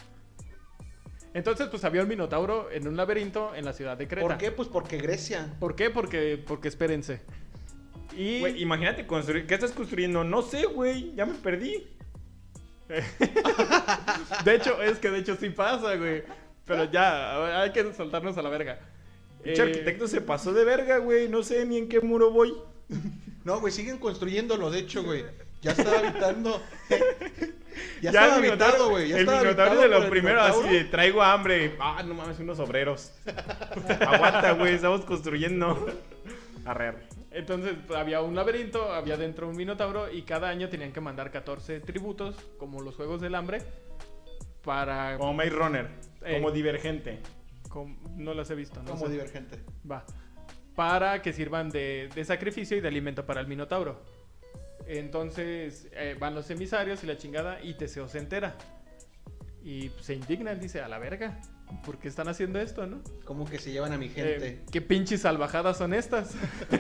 [1.34, 4.26] Entonces, pues había un minotauro en un laberinto en la ciudad de Creta.
[4.26, 4.50] ¿Por qué?
[4.50, 5.54] Pues porque Grecia.
[5.60, 5.88] ¿Por qué?
[5.88, 7.20] Porque, porque espérense.
[8.16, 9.46] Y Güey, imagínate construir.
[9.46, 10.24] ¿Qué estás construyendo?
[10.24, 11.14] No sé, güey.
[11.14, 11.86] Ya me perdí.
[14.44, 16.24] de hecho, es que de hecho sí pasa, güey.
[16.64, 18.80] Pero ya, hay que soltarnos a la verga.
[19.42, 21.28] Pinche Eh, arquitecto se pasó de verga, güey.
[21.28, 22.54] No sé ni en qué muro voy.
[23.44, 25.24] No, güey, siguen construyéndolo, de hecho, güey.
[25.62, 26.62] Ya estaba habitando.
[28.00, 29.08] ya, estaba el habitado, güey.
[29.08, 31.74] Ya el minotauro de lo el primero, así de traigo hambre.
[31.80, 33.12] Ah, no mames, unos obreros.
[34.00, 35.88] Aguanta, güey, estamos construyendo.
[36.64, 37.02] Arre, arre.
[37.32, 41.30] Entonces pues, había un laberinto, había dentro un minotauro y cada año tenían que mandar
[41.30, 43.62] 14 tributos, como los Juegos del Hambre,
[44.62, 45.16] para...
[45.16, 45.88] Como Maze Runner.
[46.24, 46.34] Eh.
[46.34, 47.20] Como divergente.
[47.72, 48.90] Com- no las he visto, ¿no?
[48.92, 49.58] Como divergente.
[49.90, 50.04] Va.
[50.76, 54.02] Para que sirvan de, de sacrificio y de alimento para el Minotauro.
[54.86, 58.54] Entonces eh, van los emisarios y la chingada y Teseo se entera.
[59.64, 61.40] Y se indigna, él dice, a la verga,
[61.84, 63.00] ¿por qué están haciendo esto, no?
[63.24, 64.46] Como que se llevan a mi gente.
[64.48, 66.34] Eh, ¿Qué pinches salvajadas son estas?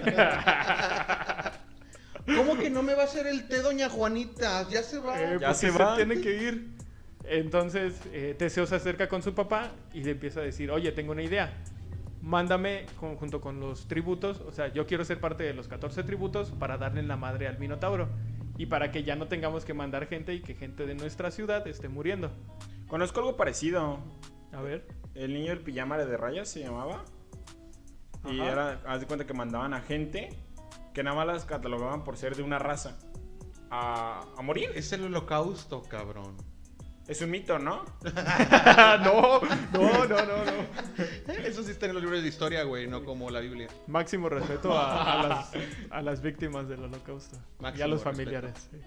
[2.26, 4.68] ¿Cómo que no me va a hacer el té, doña Juanita?
[4.68, 5.20] Ya se va.
[5.20, 5.96] Eh, Ya se va.
[5.96, 6.70] tiene que ir.
[7.24, 11.12] Entonces, eh, Teseo se acerca con su papá y le empieza a decir, oye, tengo
[11.12, 11.52] una idea.
[12.20, 16.02] Mándame con- junto con los tributos, o sea, yo quiero ser parte de los 14
[16.04, 18.08] tributos para darle en la madre al Minotauro.
[18.58, 21.66] Y para que ya no tengamos que mandar gente y que gente de nuestra ciudad
[21.66, 22.30] esté muriendo.
[22.86, 23.98] Conozco algo parecido.
[24.52, 24.86] A ver.
[25.14, 27.04] El niño del pijama de rayas se llamaba.
[28.30, 30.28] Y era, haz de cuenta que mandaban a gente
[30.94, 32.98] que nada más las catalogaban por ser de una raza.
[33.70, 34.70] A, a morir.
[34.74, 36.36] Es el holocausto, cabrón.
[37.08, 37.84] Es un mito, ¿no?
[38.04, 39.40] no,
[39.72, 41.32] no, no, no, no.
[41.44, 43.68] Eso sí está en los libros de historia, güey, no como la Biblia.
[43.88, 45.52] Máximo respeto a, a las,
[45.90, 47.36] a las víctimas del holocausto.
[47.36, 48.68] y a Máximo los familiares.
[48.70, 48.78] sí.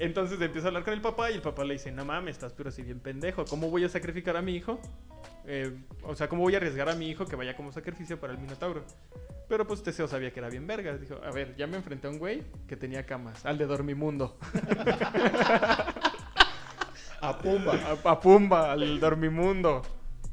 [0.00, 2.54] Entonces empieza a hablar con el papá y el papá le dice, no mames, estás
[2.54, 4.80] pero si bien pendejo, ¿cómo voy a sacrificar a mi hijo?
[5.44, 8.32] Eh, o sea, ¿cómo voy a arriesgar a mi hijo que vaya como sacrificio para
[8.32, 8.82] el Minotauro?
[9.46, 10.96] Pero pues Teseo sabía que era bien verga.
[10.96, 14.38] Dijo, a ver, ya me enfrenté a un güey que tenía camas, al de Dormimundo.
[17.22, 17.74] A Pumba.
[17.74, 19.82] A, a Pumba, al Dormimundo.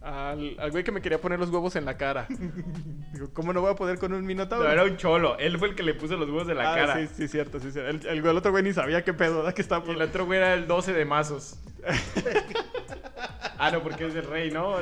[0.01, 2.27] Al, al güey que me quería poner los huevos en la cara.
[3.13, 4.63] Digo, ¿cómo no voy a poder con un Minotauro?
[4.65, 5.37] No, era un cholo.
[5.39, 6.95] Él fue el que le puso los huevos de la Ah, cara.
[7.07, 8.07] Sí, sí, cierto, sí, cierto.
[8.07, 9.53] El, el, el otro güey ni sabía qué pedo, ¿verdad?
[9.53, 9.95] Que estaba por...
[9.95, 11.59] el otro güey era el 12 de mazos.
[13.57, 14.75] ah, no, porque es el rey, ¿no?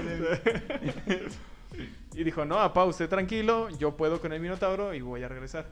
[2.13, 5.65] Y dijo, no, papá, usted tranquilo, yo puedo con el Minotauro y voy a regresar.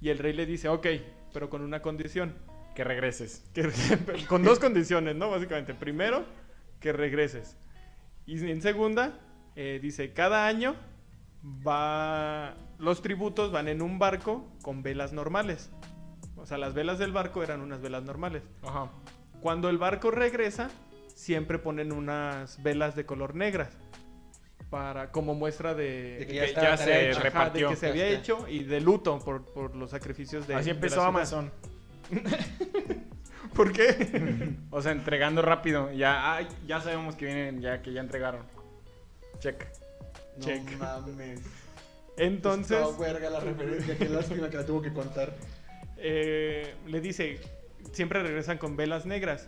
[0.00, 0.86] Y el rey le dice, ok,
[1.32, 2.34] pero con una condición.
[2.74, 3.44] que regreses.
[3.54, 3.70] Que,
[4.28, 5.30] con dos condiciones, ¿no?
[5.30, 5.74] Básicamente.
[5.74, 6.24] Primero,
[6.80, 7.56] que regreses.
[8.26, 9.18] Y en segunda,
[9.54, 10.74] eh, dice, cada año
[11.66, 12.54] va...
[12.78, 15.70] Los tributos van en un barco con velas normales.
[16.36, 18.42] O sea, las velas del barco eran unas velas normales.
[18.62, 18.90] Ajá.
[19.40, 20.70] Cuando el barco regresa,
[21.14, 23.70] siempre ponen unas velas de color negras.
[24.70, 26.82] Para, como muestra de, De que ya, está ya se.
[26.92, 27.68] Ajá, de repartió.
[27.70, 30.96] que se había hecho y de luto por, por los sacrificios de Así de empezó
[30.96, 31.08] la ciudad.
[31.08, 31.52] Amazon.
[33.56, 34.54] ¿Por qué?
[34.70, 35.90] O sea, entregando rápido.
[35.92, 38.42] Ya, ay, ya sabemos que vienen, ya que ya entregaron.
[39.38, 39.64] Check.
[40.38, 40.78] No Check.
[40.78, 41.40] mames.
[42.18, 45.34] Entonces, Estuvo verga la referencia, qué lástima que la tuvo que contar.
[45.98, 47.40] eh, le dice,
[47.92, 49.46] siempre regresan con velas negras.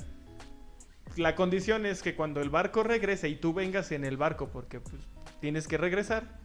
[1.16, 4.80] La condición es que cuando el barco regrese y tú vengas en el barco, porque
[4.80, 5.02] pues,
[5.40, 6.38] tienes que regresar,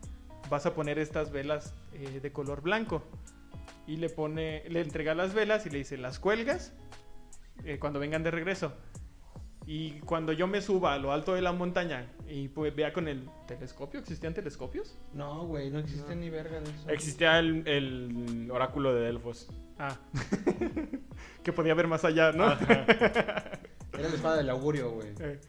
[0.49, 3.03] vas a poner estas velas eh, de color blanco.
[3.85, 6.71] Y le pone, le entrega las velas y le dice, las cuelgas
[7.63, 8.73] eh, cuando vengan de regreso.
[9.65, 13.07] Y cuando yo me suba a lo alto de la montaña y pues, vea con
[13.07, 14.97] el telescopio, ¿existían telescopios?
[15.13, 16.89] No, güey, no existe ni verga de eso.
[16.89, 19.47] Existía el, el oráculo de Delfos.
[19.79, 19.97] Ah,
[21.43, 22.51] que podía ver más allá, ¿no?
[23.93, 25.09] Era la espada del augurio, güey.
[25.19, 25.39] Eh,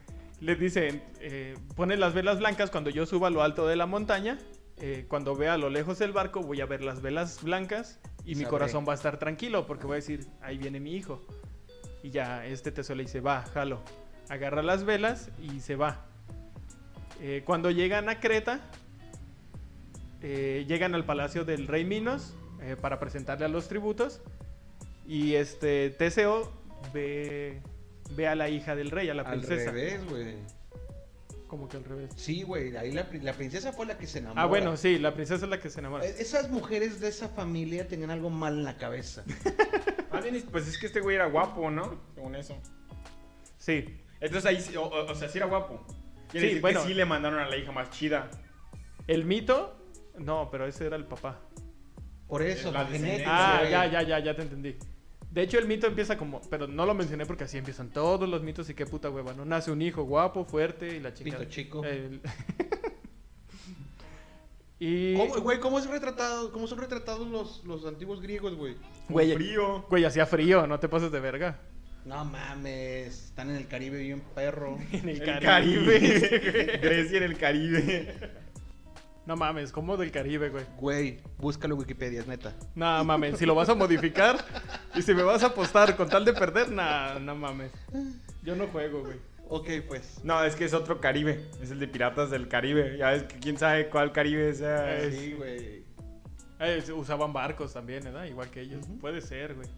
[0.41, 3.87] le dice, eh, pone las velas blancas cuando yo suba a lo alto de la
[3.87, 4.39] montaña.
[4.77, 8.35] eh, cuando vea a lo lejos el barco, voy a ver las velas blancas y
[8.37, 8.49] mi Sabré.
[8.49, 11.25] corazón va a estar tranquilo porque voy a decir, ahí viene mi hijo.
[12.05, 13.81] Y ya este tesoro le dice, va, jalo.
[14.29, 16.05] Agarra las velas y se va.
[17.23, 18.61] Eh, cuando llegan a Creta,
[20.21, 24.21] eh, llegan al palacio del rey Minos eh, para presentarle a los tributos.
[25.09, 26.53] Y este Teseo
[26.93, 27.63] ve,
[28.11, 29.71] ve a la hija del rey, a la Al princesa.
[29.71, 30.35] revés, güey.
[31.55, 32.11] Como que al revés.
[32.17, 34.41] Sí, güey, ahí la, la princesa fue la que se enamoró.
[34.41, 36.05] Ah, bueno, sí, la princesa es la que se enamora.
[36.05, 39.23] Eh, Esas mujeres de esa familia tenían algo mal en la cabeza.
[40.11, 42.01] Ah, bien, pues es que este güey era guapo, ¿no?
[42.17, 42.57] Según eso.
[43.59, 44.01] Sí.
[44.21, 45.85] Entonces ahí, sí- o, o- sea, sí era guapo.
[46.29, 46.83] Quiere Sí, decir bueno.
[46.83, 48.29] que sí le mandaron a la hija más chida.
[49.07, 49.77] El mito,
[50.19, 51.41] no, pero ese era el papá.
[52.27, 53.59] Por eso, La la genética.
[53.59, 54.77] Ah, ya, ya, ya, ya te entendí.
[55.35, 58.45] De hecho, el mito empieza como, pero no lo mencioné porque así empiezan todos los
[58.45, 59.45] mitos y qué puta hueva, ¿no?
[59.45, 61.37] Nace un hijo guapo, fuerte y la chica.
[61.39, 61.85] Pito chico.
[61.85, 62.21] El-
[64.79, 65.15] y.
[65.17, 68.77] ¿Cómo, güey, ¿cómo es retratado, cómo son retratados los, los antiguos griegos, güey?
[69.09, 69.85] Güey, Frío.
[69.91, 71.59] güey, hacía frío, no te pases de verga.
[72.05, 74.79] No mames, están en el Caribe bien perro.
[74.93, 76.01] En el, El Caribe.
[76.01, 76.79] Caribe.
[76.83, 78.15] Grecia en el Caribe.
[79.27, 80.65] No mames, ¿cómo del Caribe, güey?
[80.79, 82.55] Güey, búscalo en Wikipedia, es neta.
[82.75, 84.37] No mames, si lo vas a modificar
[84.95, 87.71] y si me vas a apostar con tal de perder, nah, no mames.
[88.43, 89.17] Yo no juego, güey.
[89.49, 90.21] Ok, pues.
[90.25, 91.49] No, es que es otro Caribe.
[91.63, 92.97] Es el de Piratas del Caribe.
[92.99, 94.99] Ya ves que quién sabe cuál Caribe sea.
[94.99, 95.85] Eh, Sí, güey.
[96.61, 98.25] Eh, usaban barcos también, ¿verdad?
[98.25, 98.85] Igual que ellos.
[99.01, 99.69] Puede ser, güey.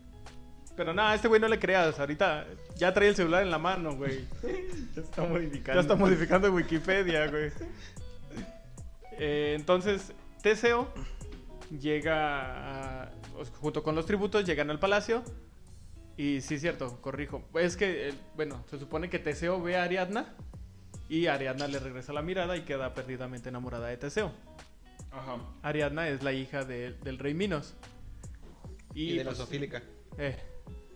[0.76, 1.98] Pero nada, a este güey no le creas.
[1.98, 4.24] Ahorita ya trae el celular en la mano, güey.
[4.94, 5.74] Ya está modificando.
[5.74, 7.50] Ya está modificando Wikipedia, güey.
[9.18, 10.12] Eh, entonces,
[10.42, 10.92] Teseo
[11.80, 13.12] llega a-
[13.60, 15.22] junto con los tributos, llegan al palacio.
[16.16, 17.42] Y sí, cierto, corrijo.
[17.54, 20.34] Es que, eh, bueno, se supone que Teseo ve a Ariadna.
[21.08, 24.32] Y Ariadna le regresa la mirada y queda perdidamente enamorada de Teseo.
[25.12, 25.36] Ajá.
[25.62, 27.74] Ariadna es la hija de- del rey Minos.
[28.94, 29.82] Y, de la pues, sofílica.
[30.18, 30.36] eh,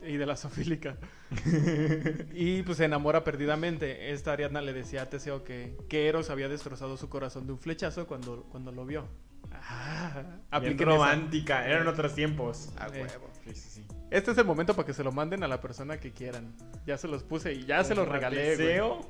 [0.02, 0.96] y de la sofílica.
[2.32, 4.12] y pues se enamora perdidamente.
[4.12, 7.58] Esta Ariadna le decía a Teseo que, que Eros había destrozado su corazón de un
[7.58, 9.06] flechazo cuando, cuando lo vio.
[9.52, 10.96] Ah, Bien apliquen esa.
[10.96, 11.66] romántica.
[11.68, 12.70] Eran otros tiempos.
[12.78, 13.02] A Eh.
[13.02, 13.30] huevo.
[13.44, 13.86] Sí, sí, sí.
[14.10, 16.54] Este es el momento para que se lo manden a la persona que quieran.
[16.86, 18.56] Ya se los puse y ya se los regalé.
[18.56, 19.00] Deseo.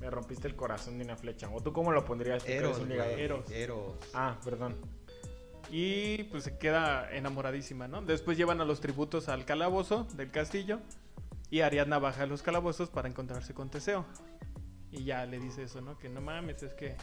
[0.00, 1.48] Me rompiste el corazón de una flecha.
[1.50, 2.46] ¿O tú cómo lo pondrías?
[2.48, 2.80] Eros.
[2.88, 3.50] Eros.
[3.50, 3.96] Eros.
[4.14, 4.76] Ah, perdón.
[5.70, 8.02] Y pues se queda enamoradísima, ¿no?
[8.02, 10.80] Después llevan a los tributos al calabozo del castillo.
[11.50, 14.04] Y Ariadna baja a los calabozos para encontrarse con Teseo.
[14.90, 15.98] Y ya le dice eso, ¿no?
[15.98, 16.96] Que no mames, es que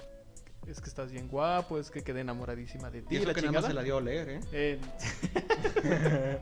[0.67, 3.15] es que estás bien guapo, es que quedé enamoradísima de ti.
[3.15, 3.67] Y eso la que nada más chingada.
[3.67, 4.39] se la dio a leer, ¿eh?
[4.51, 6.39] Eh,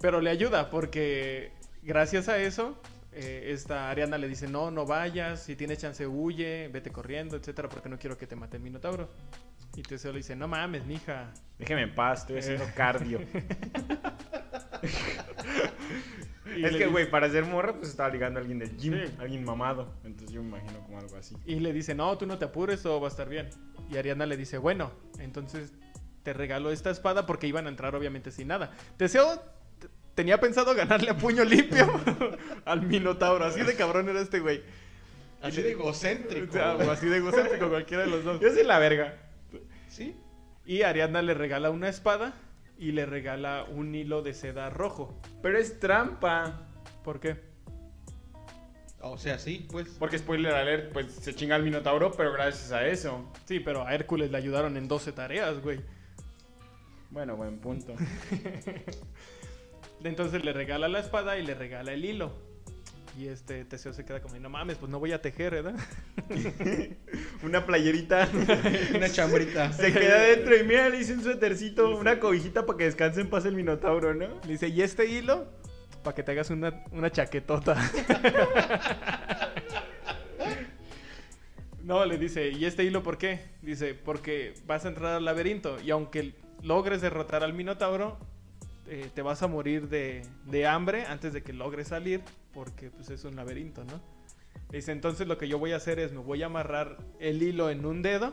[0.00, 1.52] Pero le ayuda porque
[1.82, 2.80] gracias a eso,
[3.12, 7.68] eh, esta Ariana le dice, no, no vayas, si tienes chance huye, vete corriendo, etcétera,
[7.68, 9.08] porque no quiero que te mate el Minotauro.
[9.78, 11.32] Y Teseo le dice, no mames, mija.
[11.56, 12.72] Déjeme en paz, estoy haciendo Eh.
[12.74, 13.20] cardio.
[16.56, 18.94] Y es que, dice- güey, para ser morra, pues estaba ligando a alguien del gym,
[18.94, 19.12] Sí.
[19.20, 19.94] alguien mamado.
[20.02, 21.36] Entonces yo me imagino como algo así.
[21.46, 23.48] Y le dice, no, tú no te apures, todo va a estar bien.
[23.90, 25.72] Y Ariana le dice, bueno, entonces
[26.24, 28.72] te regalo esta espada porque iban a entrar obviamente sin nada.
[28.96, 29.40] Teseo
[30.14, 31.86] tenía pensado ganarle a puño limpio
[32.64, 34.62] al Minotauro, así de cabrón era este güey.
[35.42, 36.48] Así de egocéntrico.
[36.50, 38.40] O sea, o así de egocéntrico, cualquiera de los dos.
[38.40, 39.14] Yo soy la verga.
[39.98, 40.14] ¿Sí?
[40.64, 42.34] Y Ariadna le regala una espada
[42.78, 45.20] y le regala un hilo de seda rojo.
[45.42, 46.68] Pero es trampa.
[47.02, 47.40] ¿Por qué?
[49.00, 49.96] O sea, sí, pues.
[49.98, 53.28] Porque spoiler alert, pues se chinga el Minotauro, pero gracias a eso.
[53.46, 55.80] Sí, pero a Hércules le ayudaron en 12 tareas, güey.
[57.10, 57.96] Bueno, buen punto.
[60.04, 62.47] Entonces le regala la espada y le regala el hilo.
[63.18, 65.74] Y este Teseo se queda como, no mames, pues no voy a tejer, ¿verdad?
[67.42, 68.28] Una playerita.
[68.94, 69.72] Una chambrita.
[69.72, 73.28] Se queda dentro y mira, le hice un suétercito, una cobijita para que descanse en
[73.28, 74.28] paz el Minotauro, ¿no?
[74.44, 75.48] Le dice, ¿y este hilo?
[76.04, 77.76] Para que te hagas una, una chaquetota.
[81.82, 83.40] no, le dice, ¿y este hilo por qué?
[83.62, 88.16] Dice, porque vas a entrar al laberinto y aunque logres derrotar al Minotauro,
[88.88, 92.22] eh, te vas a morir de, de hambre antes de que logres salir,
[92.54, 94.00] porque pues es un laberinto, ¿no?
[94.70, 97.70] Dice, entonces lo que yo voy a hacer es, me voy a amarrar el hilo
[97.70, 98.32] en un dedo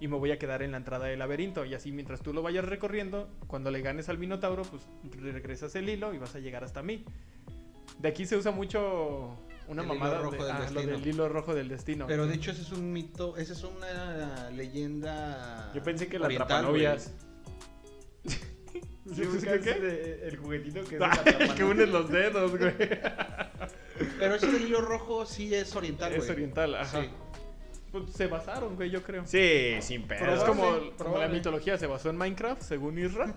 [0.00, 1.64] y me voy a quedar en la entrada del laberinto.
[1.64, 4.82] Y así mientras tú lo vayas recorriendo, cuando le ganes al Minotauro, pues
[5.20, 7.04] regresas el hilo y vas a llegar hasta mí.
[7.98, 9.36] De aquí se usa mucho
[9.68, 12.06] una El hilo mamada rojo de- del ah, lo del hilo rojo del destino.
[12.08, 16.26] Pero de hecho ese es un mito, esa es una leyenda Yo pensé que la
[16.26, 17.12] oriental, trapanovias.
[19.14, 19.70] ¿Sí, ¿Sí sí, ubicas qué?
[19.70, 21.22] ese- el juguetito que es Ah,
[21.56, 22.74] que unes los dedos, güey.
[24.18, 26.22] Pero ese del hilo rojo sí es oriental, güey.
[26.22, 27.02] Es oriental, ajá.
[27.02, 27.10] Sí.
[27.92, 29.26] Pues se basaron, güey, yo creo.
[29.26, 30.34] Sí, sin Pero pedo.
[30.36, 31.26] es como, Probable, como probable.
[31.26, 33.34] la mitología se basó en Minecraft, según Isra.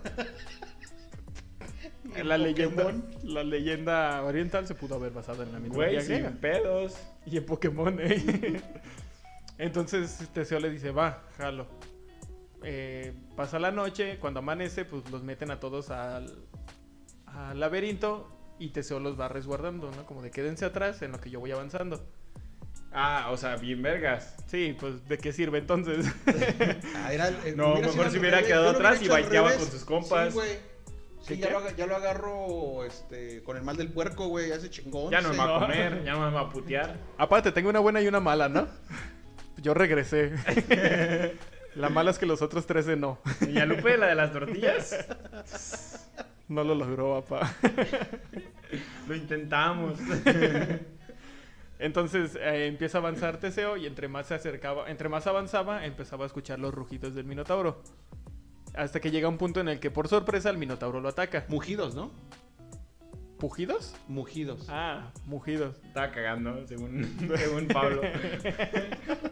[2.14, 2.94] En la leyenda,
[3.24, 6.94] la leyenda oriental se pudo haber basado en la mitología Güey, sin pedos.
[7.26, 8.60] Y en Pokémon, ¿eh?
[9.58, 11.66] Entonces Teseo le dice, va, jalo.
[12.64, 16.34] Eh, pasa la noche, cuando amanece, pues los meten a todos al,
[17.26, 20.06] al laberinto y Teseo los va resguardando, ¿no?
[20.06, 22.06] Como de quédense atrás en lo que yo voy avanzando.
[22.92, 24.36] Ah, o sea, bien vergas.
[24.46, 26.06] Sí, pues ¿de qué sirve entonces?
[26.96, 29.84] Ah, era, eh, No, mejor se al hubiera quedado atrás hubiera y baiteaba con sus
[29.84, 30.28] compas.
[30.28, 30.74] Sí, güey.
[31.20, 34.52] Sí, ¿Qué, ya lo, ya lo agarro este, con el mal del puerco, güey.
[34.52, 35.10] Hace chingón.
[35.10, 36.98] Ya no me va a comer, ya no me va a putear.
[37.18, 38.68] Aparte, tengo una buena y una mala, ¿no?
[39.56, 40.32] Yo regresé.
[41.76, 43.18] La mala es que los otros 13 no.
[43.48, 46.08] ¿Y a Lupe, la de las tortillas?
[46.48, 47.54] No lo logró, papá.
[49.08, 49.98] Lo intentamos.
[51.78, 56.24] Entonces eh, empieza a avanzar Teseo y entre más se acercaba, entre más avanzaba, empezaba
[56.24, 57.82] a escuchar los rugidos del Minotauro.
[58.74, 61.44] Hasta que llega un punto en el que por sorpresa el Minotauro lo ataca.
[61.48, 62.10] Mugidos, ¿no?
[63.38, 63.94] ¿Pujidos?
[64.08, 64.66] Mugidos.
[64.68, 65.76] Ah, mugidos.
[65.84, 67.04] Estaba cagando, según,
[67.36, 68.02] según Pablo.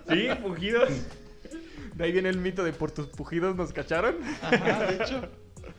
[0.08, 0.28] ¿Sí?
[0.42, 0.90] ¿Pujidos?
[1.94, 4.16] De ahí viene el mito de por tus pujidos nos cacharon.
[4.42, 5.28] Ajá, de hecho.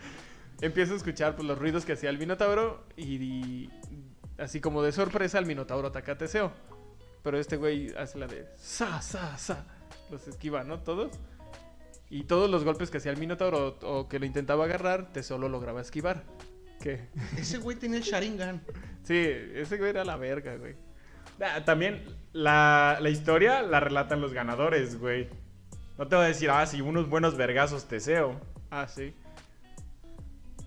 [0.61, 3.69] Empieza a escuchar pues, los ruidos que hacía el Minotauro y, y
[4.37, 6.51] así como de sorpresa el Minotauro ataca a Teseo.
[7.23, 9.65] Pero este güey hace la de sa, sa, sa.
[10.11, 10.79] Los esquiva, ¿no?
[10.79, 11.11] Todos.
[12.09, 15.37] Y todos los golpes que hacía el Minotauro o, o que lo intentaba agarrar, Teseo
[15.37, 16.23] lo lograba esquivar.
[16.79, 17.07] ¿Qué?
[17.37, 18.61] Ese güey tenía el Sharingan.
[19.03, 20.75] Sí, ese güey era la verga, güey.
[21.41, 25.29] Ah, También la, la historia la relatan los ganadores, güey.
[26.03, 28.35] No te voy a decir, ah, sí, unos buenos vergazos Teseo.
[28.69, 29.13] Ah, sí.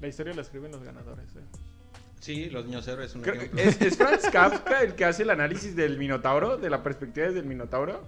[0.01, 1.41] La historia la escriben los ganadores, eh.
[2.20, 3.14] Sí, los niños héroes.
[3.14, 3.43] Un Creo-.
[3.55, 6.57] ¿Es, es Franz Kafka el que hace el análisis del Minotauro?
[6.57, 8.03] ¿De la perspectiva del Minotauro?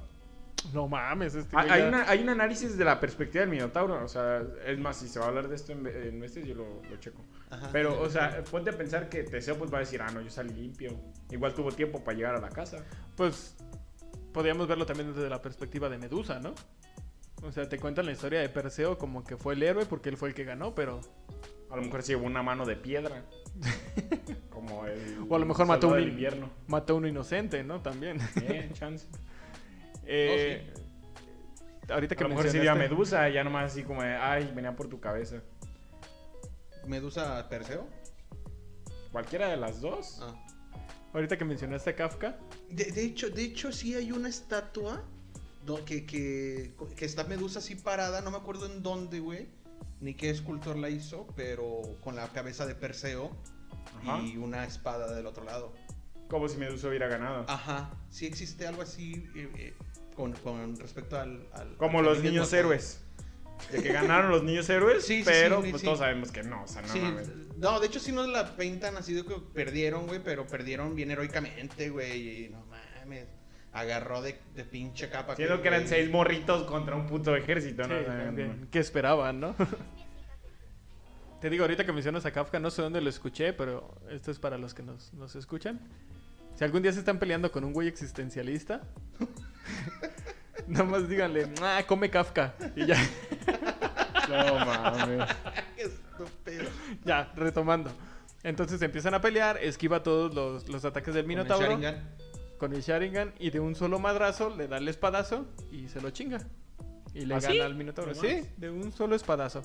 [0.73, 4.03] No mames, este Hay, güey hay una- hay un análisis de la perspectiva del Minotauro.
[4.03, 6.55] O sea, es más, si se va a hablar de esto en, en este, yo
[6.55, 7.21] lo, lo checo.
[7.51, 7.69] Ajá.
[7.73, 10.31] Pero, o sea, ponte a pensar que Teseo pues va a decir, ah, no, yo
[10.31, 10.99] salí limpio.
[11.31, 12.79] Igual tuvo tiempo para llegar a la casa.
[13.17, 13.55] Pues
[14.33, 16.55] podríamos verlo también desde la perspectiva de Medusa, ¿no?
[17.43, 20.17] O sea, te cuentan la historia de Perseo como que fue el héroe porque él
[20.17, 21.01] fue el que ganó, pero...
[21.71, 23.25] A lo mejor se llevó una mano de piedra.
[24.51, 25.27] Como el.
[25.29, 26.49] O a lo mejor mató un invierno.
[26.67, 27.83] Mató a uno inocente, ¿no?
[27.83, 28.19] También.
[28.37, 29.07] Eh, chance.
[30.07, 30.73] Eh,
[31.91, 34.89] Ahorita A que lo mejor sería Medusa, ya nomás así como de, ay, venía por
[34.89, 35.43] tu cabeza.
[36.87, 37.87] Medusa Perseo.
[39.13, 40.21] Cualquiera de las dos.
[40.23, 40.35] Ah.
[41.15, 45.03] Ahorita que mencionaste a Kafka, De, de hecho, de hecho, sí hay una estatua
[45.85, 49.49] que, que, que está Medusa así parada, no me acuerdo en dónde, güey,
[50.01, 53.31] ni qué escultor la hizo, pero con la cabeza de Perseo
[54.03, 54.21] Ajá.
[54.23, 55.75] y una espada del otro lado.
[56.29, 57.45] Como si Medusa hubiera ganado.
[57.49, 59.75] Ajá, sí existe algo así eh, eh,
[60.15, 61.47] con, con respecto al...
[61.53, 63.01] al- Como al los niños héroes.
[63.73, 65.87] De que ganaron los niños héroes, Sí, pero sí, pues sí.
[65.87, 67.29] todos sabemos que no, o sea, no mames.
[67.57, 71.11] no, de hecho sí nos la pintan así de que perdieron, güey, pero perdieron bien
[71.11, 73.27] heroicamente, güey, y no mames,
[73.73, 75.37] agarró de, de pinche capa.
[75.37, 77.95] Siendo que eran seis morritos contra un puto ejército, ¿no?
[77.97, 78.69] Sí, O sea, también.
[78.71, 79.55] ¿Qué esperaban, no?
[81.41, 84.41] Te digo, ahorita que mencionas a Kafka, no sé dónde lo escuché, pero esto es
[84.41, 85.81] para los que nos, nos escuchan.
[86.57, 88.83] Si algún día se están peleando con un güey existencialista,
[90.67, 92.55] nomás díganle, ah, come Kafka.
[92.75, 92.97] Y ya,
[94.29, 95.29] No mames.
[95.77, 96.65] Qué estúpido.
[97.05, 97.91] ya, retomando.
[98.43, 101.79] Entonces empiezan a pelear, esquiva todos los, los ataques del Con el Minotauro.
[102.59, 106.11] Con el Sharingan y de un solo madrazo le da el espadazo y se lo
[106.11, 106.39] chinga.
[107.15, 107.61] Y le ¿Ah, gana sí?
[107.61, 108.13] al Minotauro.
[108.15, 109.63] No Sí, de un solo espadazo.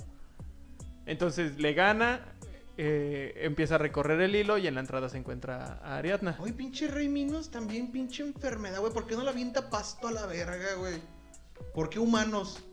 [1.05, 2.33] Entonces le gana,
[2.77, 6.37] eh, empieza a recorrer el hilo y en la entrada se encuentra a Ariadna.
[6.39, 8.93] Oye, pinche Rey Minos, también pinche enfermedad, güey.
[8.93, 11.01] ¿Por qué no la avienta pasto a la verga, güey?
[11.73, 12.63] ¿Por qué humanos?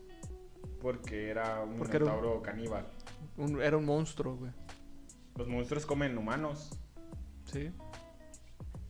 [0.81, 2.87] Porque era un Porque era un- minotauro caníbal.
[3.37, 4.53] Un- era un monstruo, güey.
[5.37, 6.71] Los monstruos comen humanos.
[7.53, 7.71] Sí.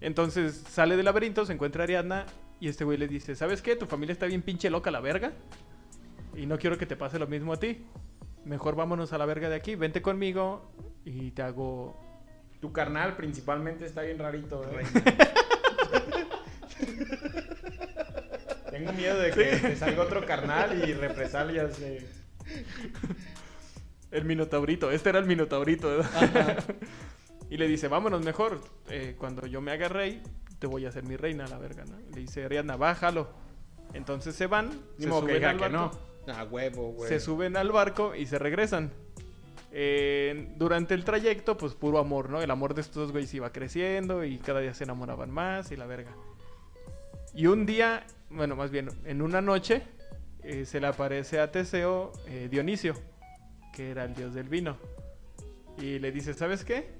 [0.01, 2.27] Entonces sale del laberinto, se encuentra a Ariadna
[2.59, 3.77] y este güey le dice, ¿sabes qué?
[3.77, 5.33] Tu familia está bien pinche loca la verga.
[6.35, 7.85] Y no quiero que te pase lo mismo a ti.
[8.45, 10.71] Mejor vámonos a la verga de aquí, vente conmigo
[11.05, 12.09] y te hago...
[12.61, 14.85] Tu carnal principalmente está bien rarito, ¿eh?
[18.71, 21.79] Tengo miedo de que te salga otro carnal y represalias.
[21.81, 22.07] eh.
[24.11, 25.89] El minotaurito, este era el minotaurito.
[25.89, 26.65] ¿verdad?
[27.51, 30.23] Y le dice, vámonos mejor, eh, cuando yo me haga rey,
[30.61, 31.99] te voy a hacer mi reina, la verga, ¿no?
[32.15, 33.29] Le dice, Ariadna, bájalo.
[33.93, 35.99] Entonces se van, se que suben diga al que barco.
[36.27, 36.33] no.
[36.33, 37.09] A huevo, güey.
[37.09, 38.93] se suben al barco y se regresan.
[39.73, 42.41] Eh, durante el trayecto, pues puro amor, ¿no?
[42.41, 45.77] El amor de estos dos güeyes iba creciendo y cada día se enamoraban más y
[45.77, 46.13] la verga.
[47.35, 49.83] Y un día, bueno, más bien, en una noche,
[50.45, 52.95] eh, se le aparece a Teseo eh, Dionisio,
[53.73, 54.77] que era el dios del vino.
[55.79, 56.91] Y le dice, ¿sabes qué?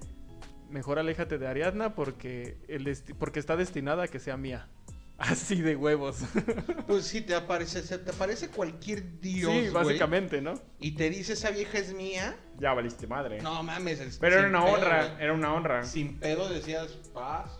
[0.71, 4.67] Mejor aléjate de Ariadna porque, el desti- porque está destinada a que sea mía.
[5.17, 6.19] Así de huevos.
[6.87, 10.55] Pues sí, te aparece, te aparece cualquier dios, sí, básicamente, ¿no?
[10.79, 12.35] Y te dice, esa vieja es mía.
[12.59, 13.41] Ya valiste madre.
[13.41, 13.99] No mames.
[13.99, 15.83] es- Pero era una pedo, honra, era una honra.
[15.85, 17.51] Sin pedo decías, paz.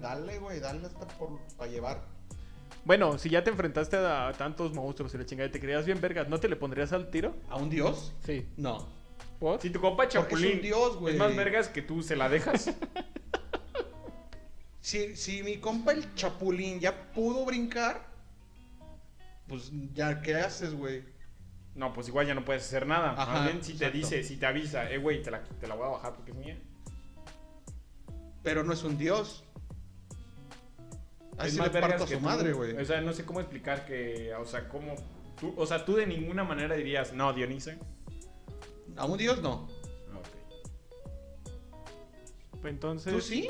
[0.00, 2.04] Dale, güey, dale hasta por, para llevar.
[2.84, 6.00] Bueno, si ya te enfrentaste a tantos monstruos y la chingada y te creías bien
[6.00, 7.34] vergas, ¿no te le pondrías al tiro?
[7.48, 8.12] ¿A un dios?
[8.26, 8.46] Sí.
[8.56, 8.86] No.
[9.60, 11.14] Si tu compa es Chapulín un dios, güey.
[11.14, 12.70] es más vergas que tú, ¿se la dejas?
[14.80, 18.04] Si, si mi compa el Chapulín ya pudo brincar,
[19.46, 21.04] pues ya, ¿qué haces, güey?
[21.76, 23.12] No, pues igual ya no puedes hacer nada.
[23.16, 25.76] Ajá, Más bien si te dice, si te avisa, eh, güey, te la, te la
[25.76, 26.58] voy a bajar porque es mía.
[28.42, 29.44] Pero no es un dios.
[31.34, 32.26] Es Así más le vergas parto a que su tú.
[32.26, 32.76] madre, güey.
[32.76, 34.96] O sea, no sé cómo explicar que, o sea, cómo
[35.38, 37.74] tú, o sea, tú de ninguna manera dirías, no, Dionisio.
[38.96, 39.68] A un dios no.
[42.52, 42.66] Ok.
[42.66, 43.12] Entonces.
[43.12, 43.48] ¿Tú sí?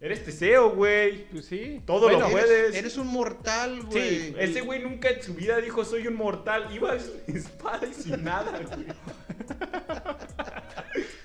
[0.00, 1.28] Eres Teseo, güey.
[1.30, 1.82] Pues sí.
[1.84, 2.74] Todo lo Eres- puedes.
[2.76, 4.28] Eres un mortal, güey.
[4.30, 6.68] Sí, ese güey nunca en su vida dijo soy un mortal.
[6.74, 8.86] Iba sin espada y sin nada, güey.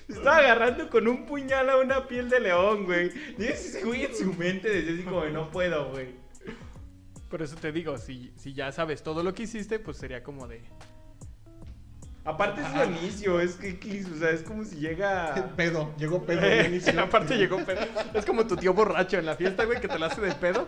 [0.08, 3.10] Estaba agarrando con un puñal a una piel de león, güey.
[3.38, 6.14] Y ese güey en su mente decía así como, no puedo, güey.
[7.30, 10.46] Por eso te digo, si, si ya sabes todo lo que hiciste, pues sería como
[10.46, 10.62] de.
[12.24, 13.78] Aparte es su inicio, es que,
[14.10, 15.52] o sea, es como si llega...
[15.56, 16.40] Pedo, llegó pedo.
[16.40, 16.98] Eh, Dionisio.
[17.02, 17.82] aparte llegó pedo.
[18.14, 20.66] Es como tu tío borracho en la fiesta, güey, que te la hace de pedo.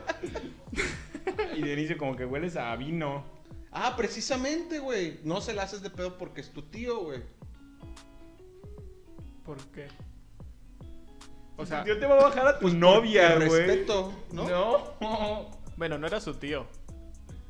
[1.57, 3.25] Y de inicio como que hueles a vino.
[3.73, 5.21] Ah, precisamente, güey.
[5.25, 7.23] No se la haces de pedo porque es tu tío, güey.
[9.45, 9.89] ¿Por qué?
[11.57, 13.49] O sea, Yo te voy a bajar a tu Pues novia, güey.
[13.49, 14.47] respeto, ¿no?
[15.01, 15.51] No.
[15.77, 16.67] bueno, no era su tío.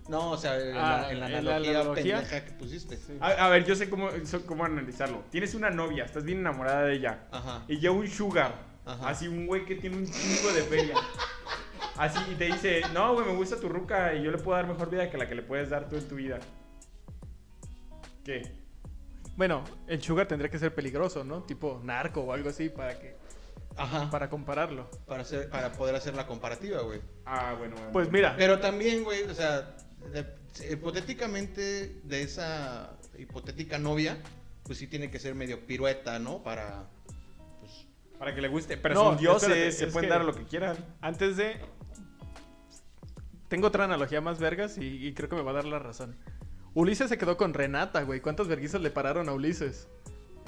[0.08, 2.16] No, o sea, en, Ah, la, en la en la analogía, analogía.
[2.20, 2.96] pendeja que pusiste.
[2.96, 3.16] Sí.
[3.20, 4.08] A, a ver, yo sé cómo,
[4.46, 5.24] cómo analizarlo.
[5.30, 7.26] Tienes una novia, estás bien enamorada de ella.
[7.32, 7.64] Ajá.
[7.68, 8.54] Y llega un sugar.
[8.84, 9.08] Ajá.
[9.08, 10.94] Así un güey que tiene un chingo de feria.
[11.96, 14.66] Así, y te dice, no, güey, me gusta tu ruca y yo le puedo dar
[14.66, 16.38] mejor vida que la que le puedes dar tú en tu vida.
[18.24, 18.42] ¿Qué?
[19.36, 21.42] Bueno, el sugar tendría que ser peligroso, ¿no?
[21.42, 23.16] Tipo narco o algo así para que
[23.76, 23.98] Ajá.
[23.98, 24.88] Para, para compararlo.
[25.08, 27.00] hacer, para poder hacer la comparativa, güey.
[27.26, 27.92] Ah, bueno, bueno.
[27.92, 29.76] Pues mira, Pero también, güey, o sea,
[30.12, 34.18] de- hipotéticamente de esa hipotética novia,
[34.64, 36.42] pues sí tiene que ser medio pirueta, ¿no?
[36.42, 36.88] Para,
[37.60, 37.86] pues,
[38.18, 38.76] Para que le guste.
[38.76, 40.76] Pero No, son dioses, espérate, se pueden dar lo que quieran.
[41.00, 41.60] antes de
[43.48, 46.16] tengo otra analogía más vergas y, y creo que me va a dar la razón.
[46.74, 48.20] Ulises se quedó con Renata, güey.
[48.20, 49.88] ¿Cuántas verguizas le pararon a Ulises?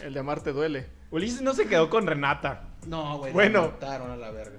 [0.02, 0.86] El de Amarte duele.
[1.11, 2.64] Ulises no se quedó con Renata.
[2.86, 3.62] no, güey, Bueno.
[3.62, 4.59] la mataron a la verga.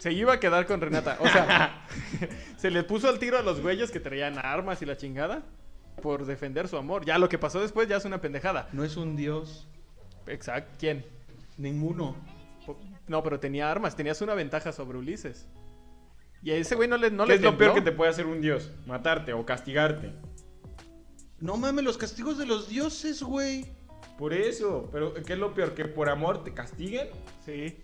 [0.00, 1.18] Se iba a quedar con Renata.
[1.20, 1.86] O sea,
[2.56, 5.42] se le puso al tiro a los güeyes que traían armas y la chingada
[6.00, 7.04] por defender su amor.
[7.04, 8.70] Ya lo que pasó después ya es una pendejada.
[8.72, 9.68] No es un dios,
[10.26, 10.72] Exacto.
[10.78, 11.04] ¿Quién?
[11.58, 12.16] ninguno.
[13.08, 13.94] No, pero tenía armas.
[13.94, 15.46] Tenías una ventaja sobre Ulises.
[16.42, 18.10] Y a ese güey no le no ¿Qué le es lo peor que te puede
[18.10, 18.72] hacer un dios?
[18.86, 20.14] Matarte o castigarte.
[21.40, 23.66] No mames, los castigos de los dioses, güey.
[24.16, 24.88] Por eso.
[24.90, 25.74] Pero ¿qué es lo peor?
[25.74, 27.08] ¿Que por amor te castiguen?
[27.44, 27.76] Sí.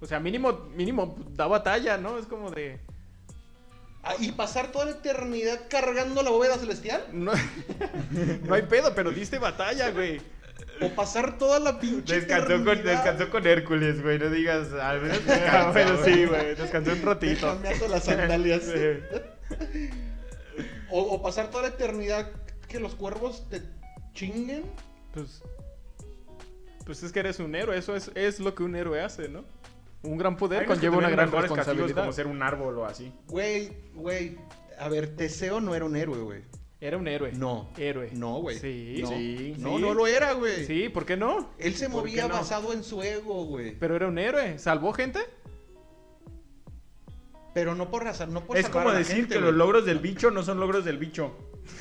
[0.00, 2.18] O sea, mínimo, mínimo da batalla, ¿no?
[2.18, 2.80] Es como de.
[4.02, 7.04] Ah, ¿Y pasar toda la eternidad cargando la bóveda celestial?
[7.12, 7.32] No,
[8.44, 10.20] no hay pedo, pero diste batalla, güey.
[10.80, 14.18] ¿O pasar toda la pinche Descansó con, descansó con Hércules, güey.
[14.18, 16.14] No digas, al menos descansa, bueno, güey.
[16.14, 16.54] sí, güey.
[16.54, 17.46] Descansé un ratito.
[17.46, 18.62] cambiando las sandalias?
[19.46, 19.90] Sí.
[20.90, 22.32] o, o pasar toda la eternidad
[22.68, 23.62] que los cuervos te
[24.12, 24.64] chinguen?
[25.12, 25.42] Pues.
[26.84, 27.76] Pues es que eres un héroe.
[27.78, 29.44] Eso es, es lo que un héroe hace, ¿no?
[30.06, 31.96] Un gran poder Hay conlleva una gran responsabilidad.
[31.96, 33.12] como ser un árbol o así.
[33.28, 34.38] Güey, güey.
[34.78, 36.42] A ver, Teseo no era un héroe, güey.
[36.80, 37.32] Era un héroe.
[37.32, 37.70] No.
[37.78, 38.10] Héroe.
[38.12, 38.58] No, güey.
[38.58, 38.98] Sí.
[39.02, 39.08] No.
[39.08, 39.82] Sí, No, sí.
[39.82, 40.66] no lo era, güey.
[40.66, 41.50] Sí, ¿por qué no?
[41.58, 42.34] Él se ¿Por movía no?
[42.34, 43.74] basado en su ego, güey.
[43.78, 44.58] Pero era un héroe.
[44.58, 45.20] ¿Salvó gente?
[47.54, 50.30] Pero no por razón, no por Es como decir gente, que los logros del bicho
[50.30, 51.34] no son logros del bicho.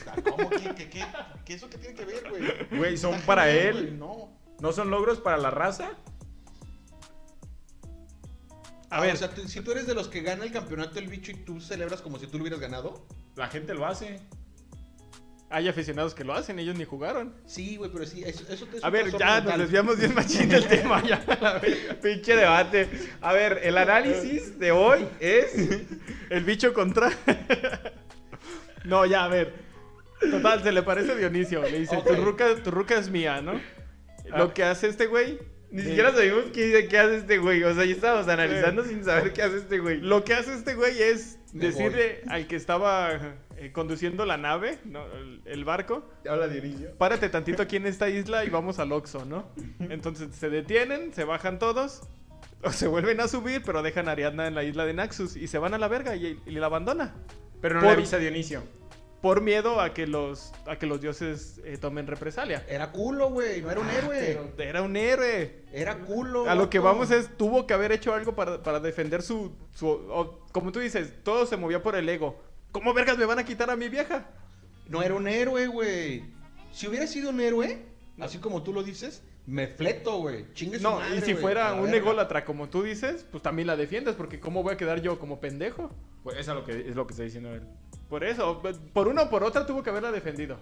[0.08, 0.50] Ah, ¿Cómo?
[0.50, 1.04] ¿Qué, qué, qué,
[1.44, 2.44] qué eso qué tiene que ver, güey?
[2.80, 4.00] Güey, son para genial, él.
[4.00, 4.30] No.
[4.62, 5.92] ¿No son logros para la raza?
[8.90, 9.14] A A ver.
[9.14, 11.60] o sea, si tú eres de los que gana el campeonato el bicho y tú
[11.60, 13.06] celebras como si tú lo hubieras ganado.
[13.36, 14.20] La gente lo hace.
[15.50, 17.34] Hay aficionados que lo hacen, ellos ni jugaron.
[17.46, 19.60] Sí, güey, pero sí, eso, eso te es A ver, ya nos mental.
[19.60, 21.04] desviamos bien machín del tema.
[21.04, 21.24] Ya.
[22.02, 22.90] Pinche debate.
[23.22, 25.54] A ver, el análisis de hoy es.
[26.30, 27.12] El bicho contra.
[28.86, 29.54] no, ya, a ver.
[30.32, 31.62] Total, se le parece a Dionisio.
[31.62, 33.62] Le dice, tu, ruca, tu ruca es mía, ¿no?
[34.32, 34.38] Ah.
[34.40, 35.38] Lo que hace este güey.
[35.76, 37.64] Ni siquiera sabemos qué, qué hace este güey.
[37.64, 40.00] O sea, ya estábamos analizando sin saber qué hace este güey.
[40.00, 44.80] Lo que hace este güey es Me decirle al que estaba eh, conduciendo la nave,
[44.86, 45.06] ¿no?
[45.16, 46.96] el, el barco, Habla Dionisio.
[46.98, 49.50] párate tantito aquí en esta isla y vamos al Oxxo, ¿no?
[49.80, 52.02] Entonces se detienen, se bajan todos,
[52.64, 55.48] o se vuelven a subir, pero dejan a Ariadna en la isla de Naxus y
[55.48, 57.14] se van a la verga y, y la abandona.
[57.62, 58.64] Pero no Por- le avisa a Dionisio.
[59.26, 62.64] Por miedo a que los, a que los dioses eh, tomen represalia.
[62.70, 64.20] Era culo, güey, no era un héroe.
[64.56, 65.64] Pero era un héroe.
[65.74, 66.48] Era culo.
[66.48, 69.52] A lo que vamos es, tuvo que haber hecho algo para, para defender su...
[69.74, 72.40] su o- como tú dices, todo se movía por el ego.
[72.72, 74.28] ¿Cómo vergas me van a quitar a mi vieja?
[74.90, 76.24] No era un héroe, güey.
[76.72, 77.84] Si hubiera sido un héroe,
[78.20, 80.46] así como tú lo dices, me fleto, güey.
[80.54, 81.98] Chingue su No, madre, y si fuera un verga.
[81.98, 85.40] ególatra como tú dices, pues también la defiendes, porque ¿cómo voy a quedar yo como
[85.40, 85.90] pendejo?
[86.24, 87.64] Pues eso es lo que, es lo que está diciendo él.
[88.16, 88.64] Por eso,
[88.94, 90.58] por una o por otra tuvo que haberla defendido.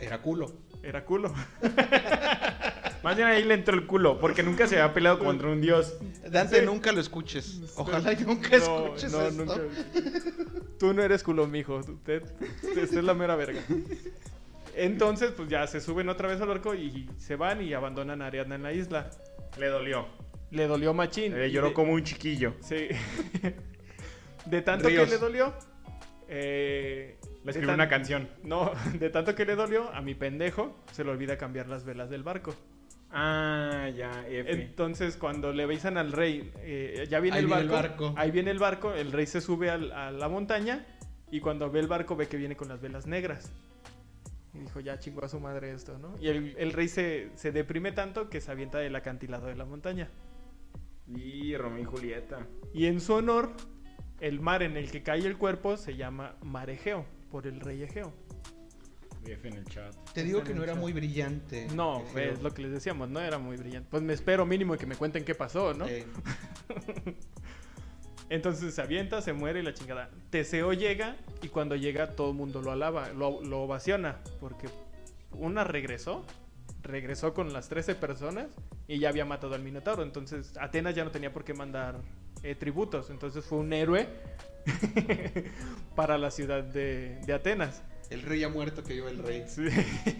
[0.00, 0.50] Era culo.
[0.82, 1.30] Era culo.
[3.02, 5.94] Más bien ahí le entró el culo, porque nunca se había peleado contra un dios.
[6.26, 6.64] Dante, Sí.
[6.64, 7.60] nunca lo escuches.
[7.76, 9.44] Ojalá y nunca No, escuches no, esto.
[9.44, 9.60] nunca.
[10.78, 11.76] Tú no eres culo, mijo.
[11.76, 12.22] Usted,
[12.62, 13.60] usted es la mera verga.
[14.74, 18.28] Entonces, pues ya se suben otra vez al barco y se van y abandonan a
[18.28, 19.10] Ariadna en la isla.
[19.58, 20.06] Le dolió.
[20.50, 21.34] Le dolió machín.
[21.34, 22.54] Le lloró de- como un chiquillo.
[22.62, 22.88] Sí.
[24.46, 25.04] De tanto Ríos.
[25.04, 25.52] que le dolió.
[26.28, 28.28] Eh, Le escribió tan- una canción.
[28.42, 32.10] No, de tanto que le dolió, a mi pendejo se le olvida cambiar las velas
[32.10, 32.54] del barco.
[33.16, 34.50] Ah, ya, F.
[34.50, 38.14] Entonces, cuando le avisan al rey, eh, ya viene, Ahí el, viene barco, el barco.
[38.16, 40.84] Ahí viene el barco, el rey se sube al- a la montaña
[41.30, 43.52] y cuando ve el barco ve que viene con las velas negras.
[44.52, 46.16] Y dijo, ya chingó a su madre esto, ¿no?
[46.20, 49.64] Y el, el rey se, se deprime tanto que se avienta del acantilado de la
[49.64, 50.08] montaña.
[51.06, 52.46] Y Romeo y Julieta.
[52.72, 53.50] Y en su honor,
[54.20, 57.82] el mar en el que cae el cuerpo se llama Mar Egeo, por el rey
[57.82, 58.12] Egeo.
[59.26, 59.94] F en el chat.
[60.12, 61.66] Te digo que no era muy brillante.
[61.74, 62.32] No, Egeo.
[62.34, 63.88] es lo que les decíamos, no era muy brillante.
[63.90, 65.86] Pues me espero mínimo que me cuenten qué pasó, ¿no?
[65.86, 66.04] Eh,
[68.30, 70.10] Entonces se avienta, se muere y la chingada.
[70.30, 74.20] Teseo llega y cuando llega todo el mundo lo alaba, lo, lo ovaciona.
[74.40, 74.68] Porque
[75.32, 76.24] una regresó,
[76.82, 78.46] regresó con las 13 personas
[78.88, 80.02] y ya había matado al Minotauro.
[80.02, 82.00] Entonces Atenas ya no tenía por qué mandar
[82.44, 83.10] eh, tributos.
[83.10, 84.06] Entonces fue un héroe
[85.96, 87.82] para la ciudad de, de Atenas.
[88.10, 89.44] El rey ya muerto que yo el rey.
[89.48, 89.66] Sí.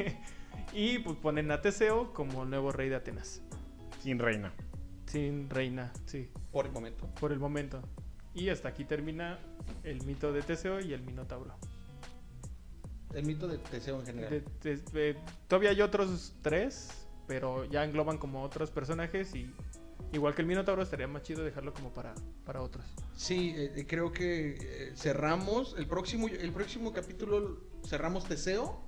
[0.73, 3.43] y pues ponen a Teseo como nuevo rey de Atenas.
[4.03, 4.53] Sin reina.
[5.07, 7.07] Sin reina, sí, Por el momento.
[7.21, 7.81] por el momento.
[8.35, 9.39] Y hasta aquí termina
[9.85, 11.55] el mito de Teseo y el Minotauro.
[13.15, 14.31] El mito de Teseo en general.
[14.63, 15.17] De- de- de-
[15.47, 19.55] todavía hay otros tres, pero ya engloban como otros personajes y
[20.13, 22.85] igual que el Minotauro estaría más chido dejarlo como para, para otros.
[23.17, 28.81] Sí, eh, creo que eh, cerramos el próximo el próximo capítulo cerramos Teseo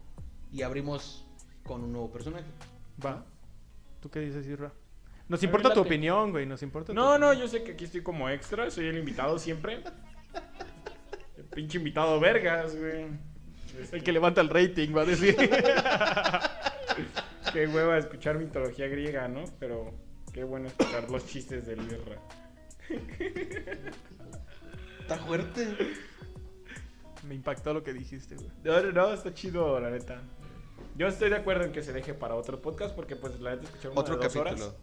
[0.52, 1.26] y abrimos
[1.64, 2.44] con un nuevo personaje.
[3.04, 3.24] Va.
[4.00, 4.72] ¿Tú qué dices, Isra?
[5.28, 7.48] Nos importa tu opinión, güey, nos importa tu No, no, opinión.
[7.48, 9.82] yo sé que aquí estoy como extra, soy el invitado siempre.
[11.36, 13.06] El pinche invitado vergas, güey.
[13.90, 15.34] El que levanta el rating, va a decir.
[17.52, 19.44] Qué hueva escuchar mitología griega, ¿no?
[19.58, 19.92] Pero
[20.36, 22.20] qué bueno escuchar los chistes del Irra.
[25.00, 25.94] Está fuerte.
[27.26, 28.50] Me impactó lo que dijiste, güey.
[28.62, 30.20] No, no, no, está chido, la neta.
[30.96, 33.64] Yo estoy de acuerdo en que se deje para otro podcast porque, pues, la neta,
[33.64, 34.66] escuchar uno Otro de dos capítulo.
[34.66, 34.76] horas.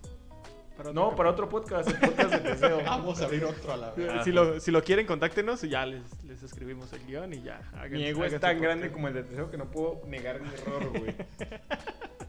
[0.76, 2.78] Para otro No, para otro podcast, el podcast de Teseo.
[2.86, 4.24] Vamos a abrir otro a la vez.
[4.24, 7.62] Si lo, si lo quieren, contáctenos y ya les, les escribimos el guion y ya.
[7.74, 10.50] hagan- Mi ego es tan grande como el de Teseo que no puedo negar mi
[10.50, 11.16] error, güey.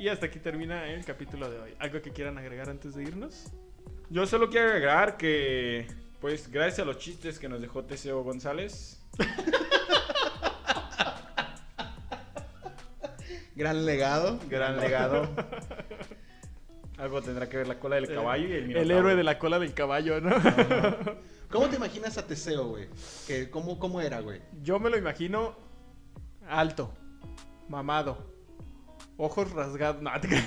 [0.00, 1.74] Y hasta aquí termina el capítulo de hoy.
[1.78, 3.48] ¿Algo que quieran agregar antes de irnos?
[4.08, 5.86] Yo solo quiero agregar que,
[6.22, 8.98] pues, gracias a los chistes que nos dejó Teseo González,
[13.54, 14.38] Gran legado.
[14.48, 15.28] gran legado.
[16.96, 18.98] Algo tendrá que ver la cola del caballo y el El minotauro.
[18.98, 20.30] héroe de la cola del caballo, ¿no?
[21.50, 22.88] ¿Cómo te imaginas a Teseo, güey?
[23.26, 24.40] Que, ¿cómo, ¿Cómo era, güey?
[24.62, 25.56] Yo me lo imagino
[26.48, 26.94] alto,
[27.68, 28.29] mamado,
[29.20, 30.02] ojos rasgados.
[30.02, 30.46] No, te creas.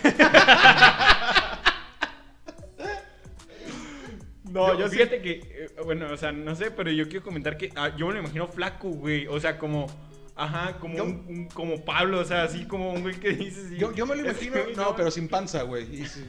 [4.52, 4.98] No, yo, yo sí.
[4.98, 8.08] fíjate que, eh, bueno, o sea, no sé, pero yo quiero comentar que ah, yo
[8.08, 9.26] me lo imagino flaco, güey.
[9.28, 9.88] O sea, como,
[10.36, 13.70] ajá, como Yo- un, un- como Pablo, o sea, así como un güey que dices.
[13.70, 16.02] sí, Yo, yo me lo imagino, no, pero sin panza, güey.
[16.02, 16.24] Y sí.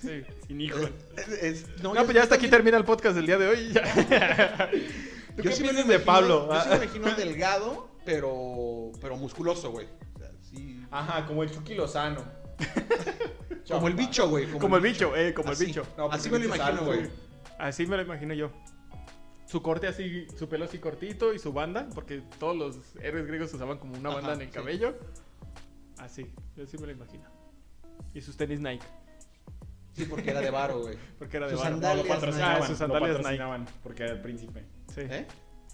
[0.00, 0.22] Sí.
[0.48, 0.90] sin hijos.
[1.16, 3.72] Es- es- No, pues ya hasta aquí termina el podcast del día de hoy.
[3.72, 4.70] ya.
[5.36, 6.48] ¿Tú Yo qué sí me lo de Pablo?
[6.52, 9.86] Yo sí me Ah, imagino delgado, pero, pero musculoso, güey.
[10.90, 12.24] Ajá, como el Chucky Lozano.
[13.68, 14.46] Como el bicho, güey.
[14.52, 15.64] Como el bicho, eh, como Así.
[15.64, 15.86] el bicho.
[15.98, 17.10] No, Así me lo imagino, güey.
[17.58, 18.50] Así me lo imagino yo.
[19.44, 23.52] Su corte así, su pelo así cortito y su banda, porque todos los héroes griegos
[23.52, 24.52] usaban como una banda Ajá, en el sí.
[24.54, 24.94] cabello.
[25.98, 27.24] Así, yo sí me lo imagino.
[28.14, 28.86] Y sus tenis Nike,
[29.92, 30.96] Sí, porque era de varo, güey.
[31.18, 31.76] porque era de Sus varo.
[31.76, 33.22] No, sandalias lo patrocinaban, Ah, sus lo sandalias Nike.
[33.22, 34.64] patrocinaban, porque era el príncipe.
[34.94, 35.00] Sí.
[35.02, 35.26] ¿Eh?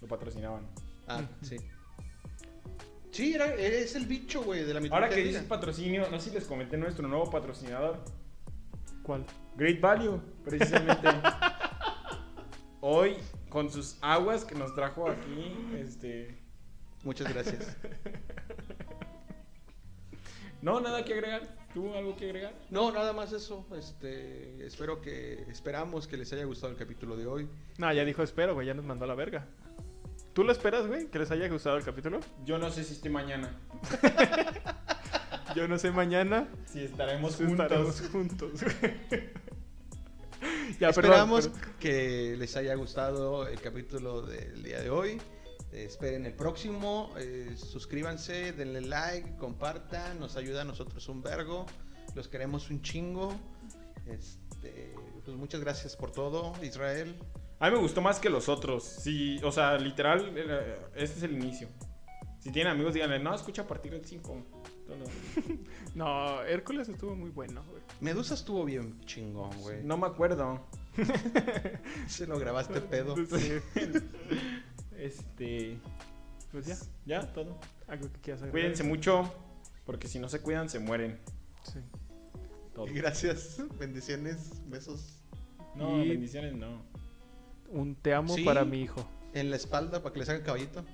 [0.03, 0.67] Lo patrocinaban.
[1.07, 1.57] Ah, sí.
[3.15, 6.31] Sí, era, es el bicho, güey, de la mitología Ahora que dices patrocinio, no sé
[6.31, 8.03] si les comenté nuestro nuevo patrocinador.
[9.05, 9.25] ¿Cuál?
[9.55, 11.07] Great Value, precisamente.
[12.81, 13.15] Hoy,
[13.51, 16.37] con sus aguas que nos trajo aquí, este...
[17.05, 17.77] Muchas gracias.
[20.61, 21.43] No, nada que agregar.
[21.75, 22.55] ¿Tú algo que agregar?
[22.71, 23.67] No, nada más eso.
[23.77, 27.49] Este, espero que, esperamos que les haya gustado el capítulo de hoy.
[27.77, 29.47] No, ya dijo espero, güey, ya nos mandó a la verga.
[30.35, 31.07] ¿Tú lo esperas, güey?
[31.07, 32.21] ¿Que les haya gustado el capítulo?
[32.45, 33.57] Yo no sé si esté mañana.
[35.55, 36.49] Yo no sé mañana.
[36.67, 37.63] Si estaremos si juntos.
[37.65, 38.61] estaremos juntos.
[40.81, 41.75] ya, perdón, Esperamos perdón.
[41.79, 45.21] que les haya gustado el capítulo del día de hoy.
[45.71, 47.13] Eh, esperen el próximo.
[47.17, 50.19] eh, suscríbanse, denle like, compartan.
[50.19, 51.67] Nos ayuda a nosotros un vergo.
[52.17, 53.33] Los queremos un chingo.
[54.07, 54.93] Este,
[55.25, 57.17] pues muchas gracias por todo, Israel.
[57.61, 58.85] A mí me gustó más que los otros.
[58.85, 60.37] Sí, o sea, literal,
[60.95, 61.69] este es el inicio.
[62.41, 64.47] Si tienen amigos, díganle, no, escucha a partir del 5.
[65.95, 67.81] No, Hércules estuvo muy bueno, güey.
[68.01, 69.83] Medusa estuvo bien chingón, güey.
[69.83, 70.61] No me acuerdo.
[72.07, 73.15] Se lo grabaste pedo.
[73.17, 73.53] Sí.
[74.99, 75.79] Este.
[76.53, 76.77] Pues ya,
[77.07, 77.59] Ya, todo.
[77.89, 78.53] algo que quieras agregar.
[78.53, 79.33] Cuídense mucho,
[79.87, 81.19] porque si no se cuidan, se mueren.
[81.63, 81.81] Sí.
[82.75, 82.87] Todo.
[82.93, 83.63] Gracias.
[83.79, 85.23] Bendiciones, besos
[85.77, 86.83] No, Y- bendiciones no.
[87.75, 88.45] Un te amo Sí.
[88.45, 89.05] para mi hijo.
[89.35, 90.85] en la espalda para que les hagan caballito.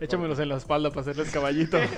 [0.00, 1.78] Échamelos en la espalda para hacerles caballito.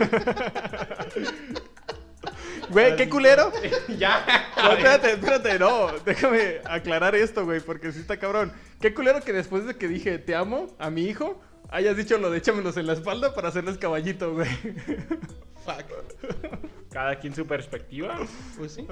[2.70, 3.52] Güey, qué culero.
[3.98, 4.24] ya.
[4.56, 5.86] No, espérate, espérate, no.
[6.04, 8.52] Déjame aclarar esto, güey, porque sí está cabrón.
[8.80, 12.28] Qué culero que después de que dije te amo a mi hijo, hayas dicho lo
[12.30, 14.48] de échamelos en la espalda para hacerles caballito, güey.
[15.64, 15.84] Fuck.
[16.90, 18.18] Cada quien su perspectiva.
[18.58, 18.86] Pues sí.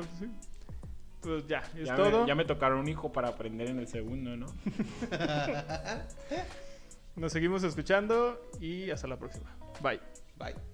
[1.24, 2.22] Pues ya, es ya, todo.
[2.22, 4.46] Me, ya me tocaron un hijo para aprender en el segundo, ¿no?
[7.16, 9.56] Nos seguimos escuchando y hasta la próxima.
[9.80, 10.00] Bye.
[10.36, 10.73] Bye.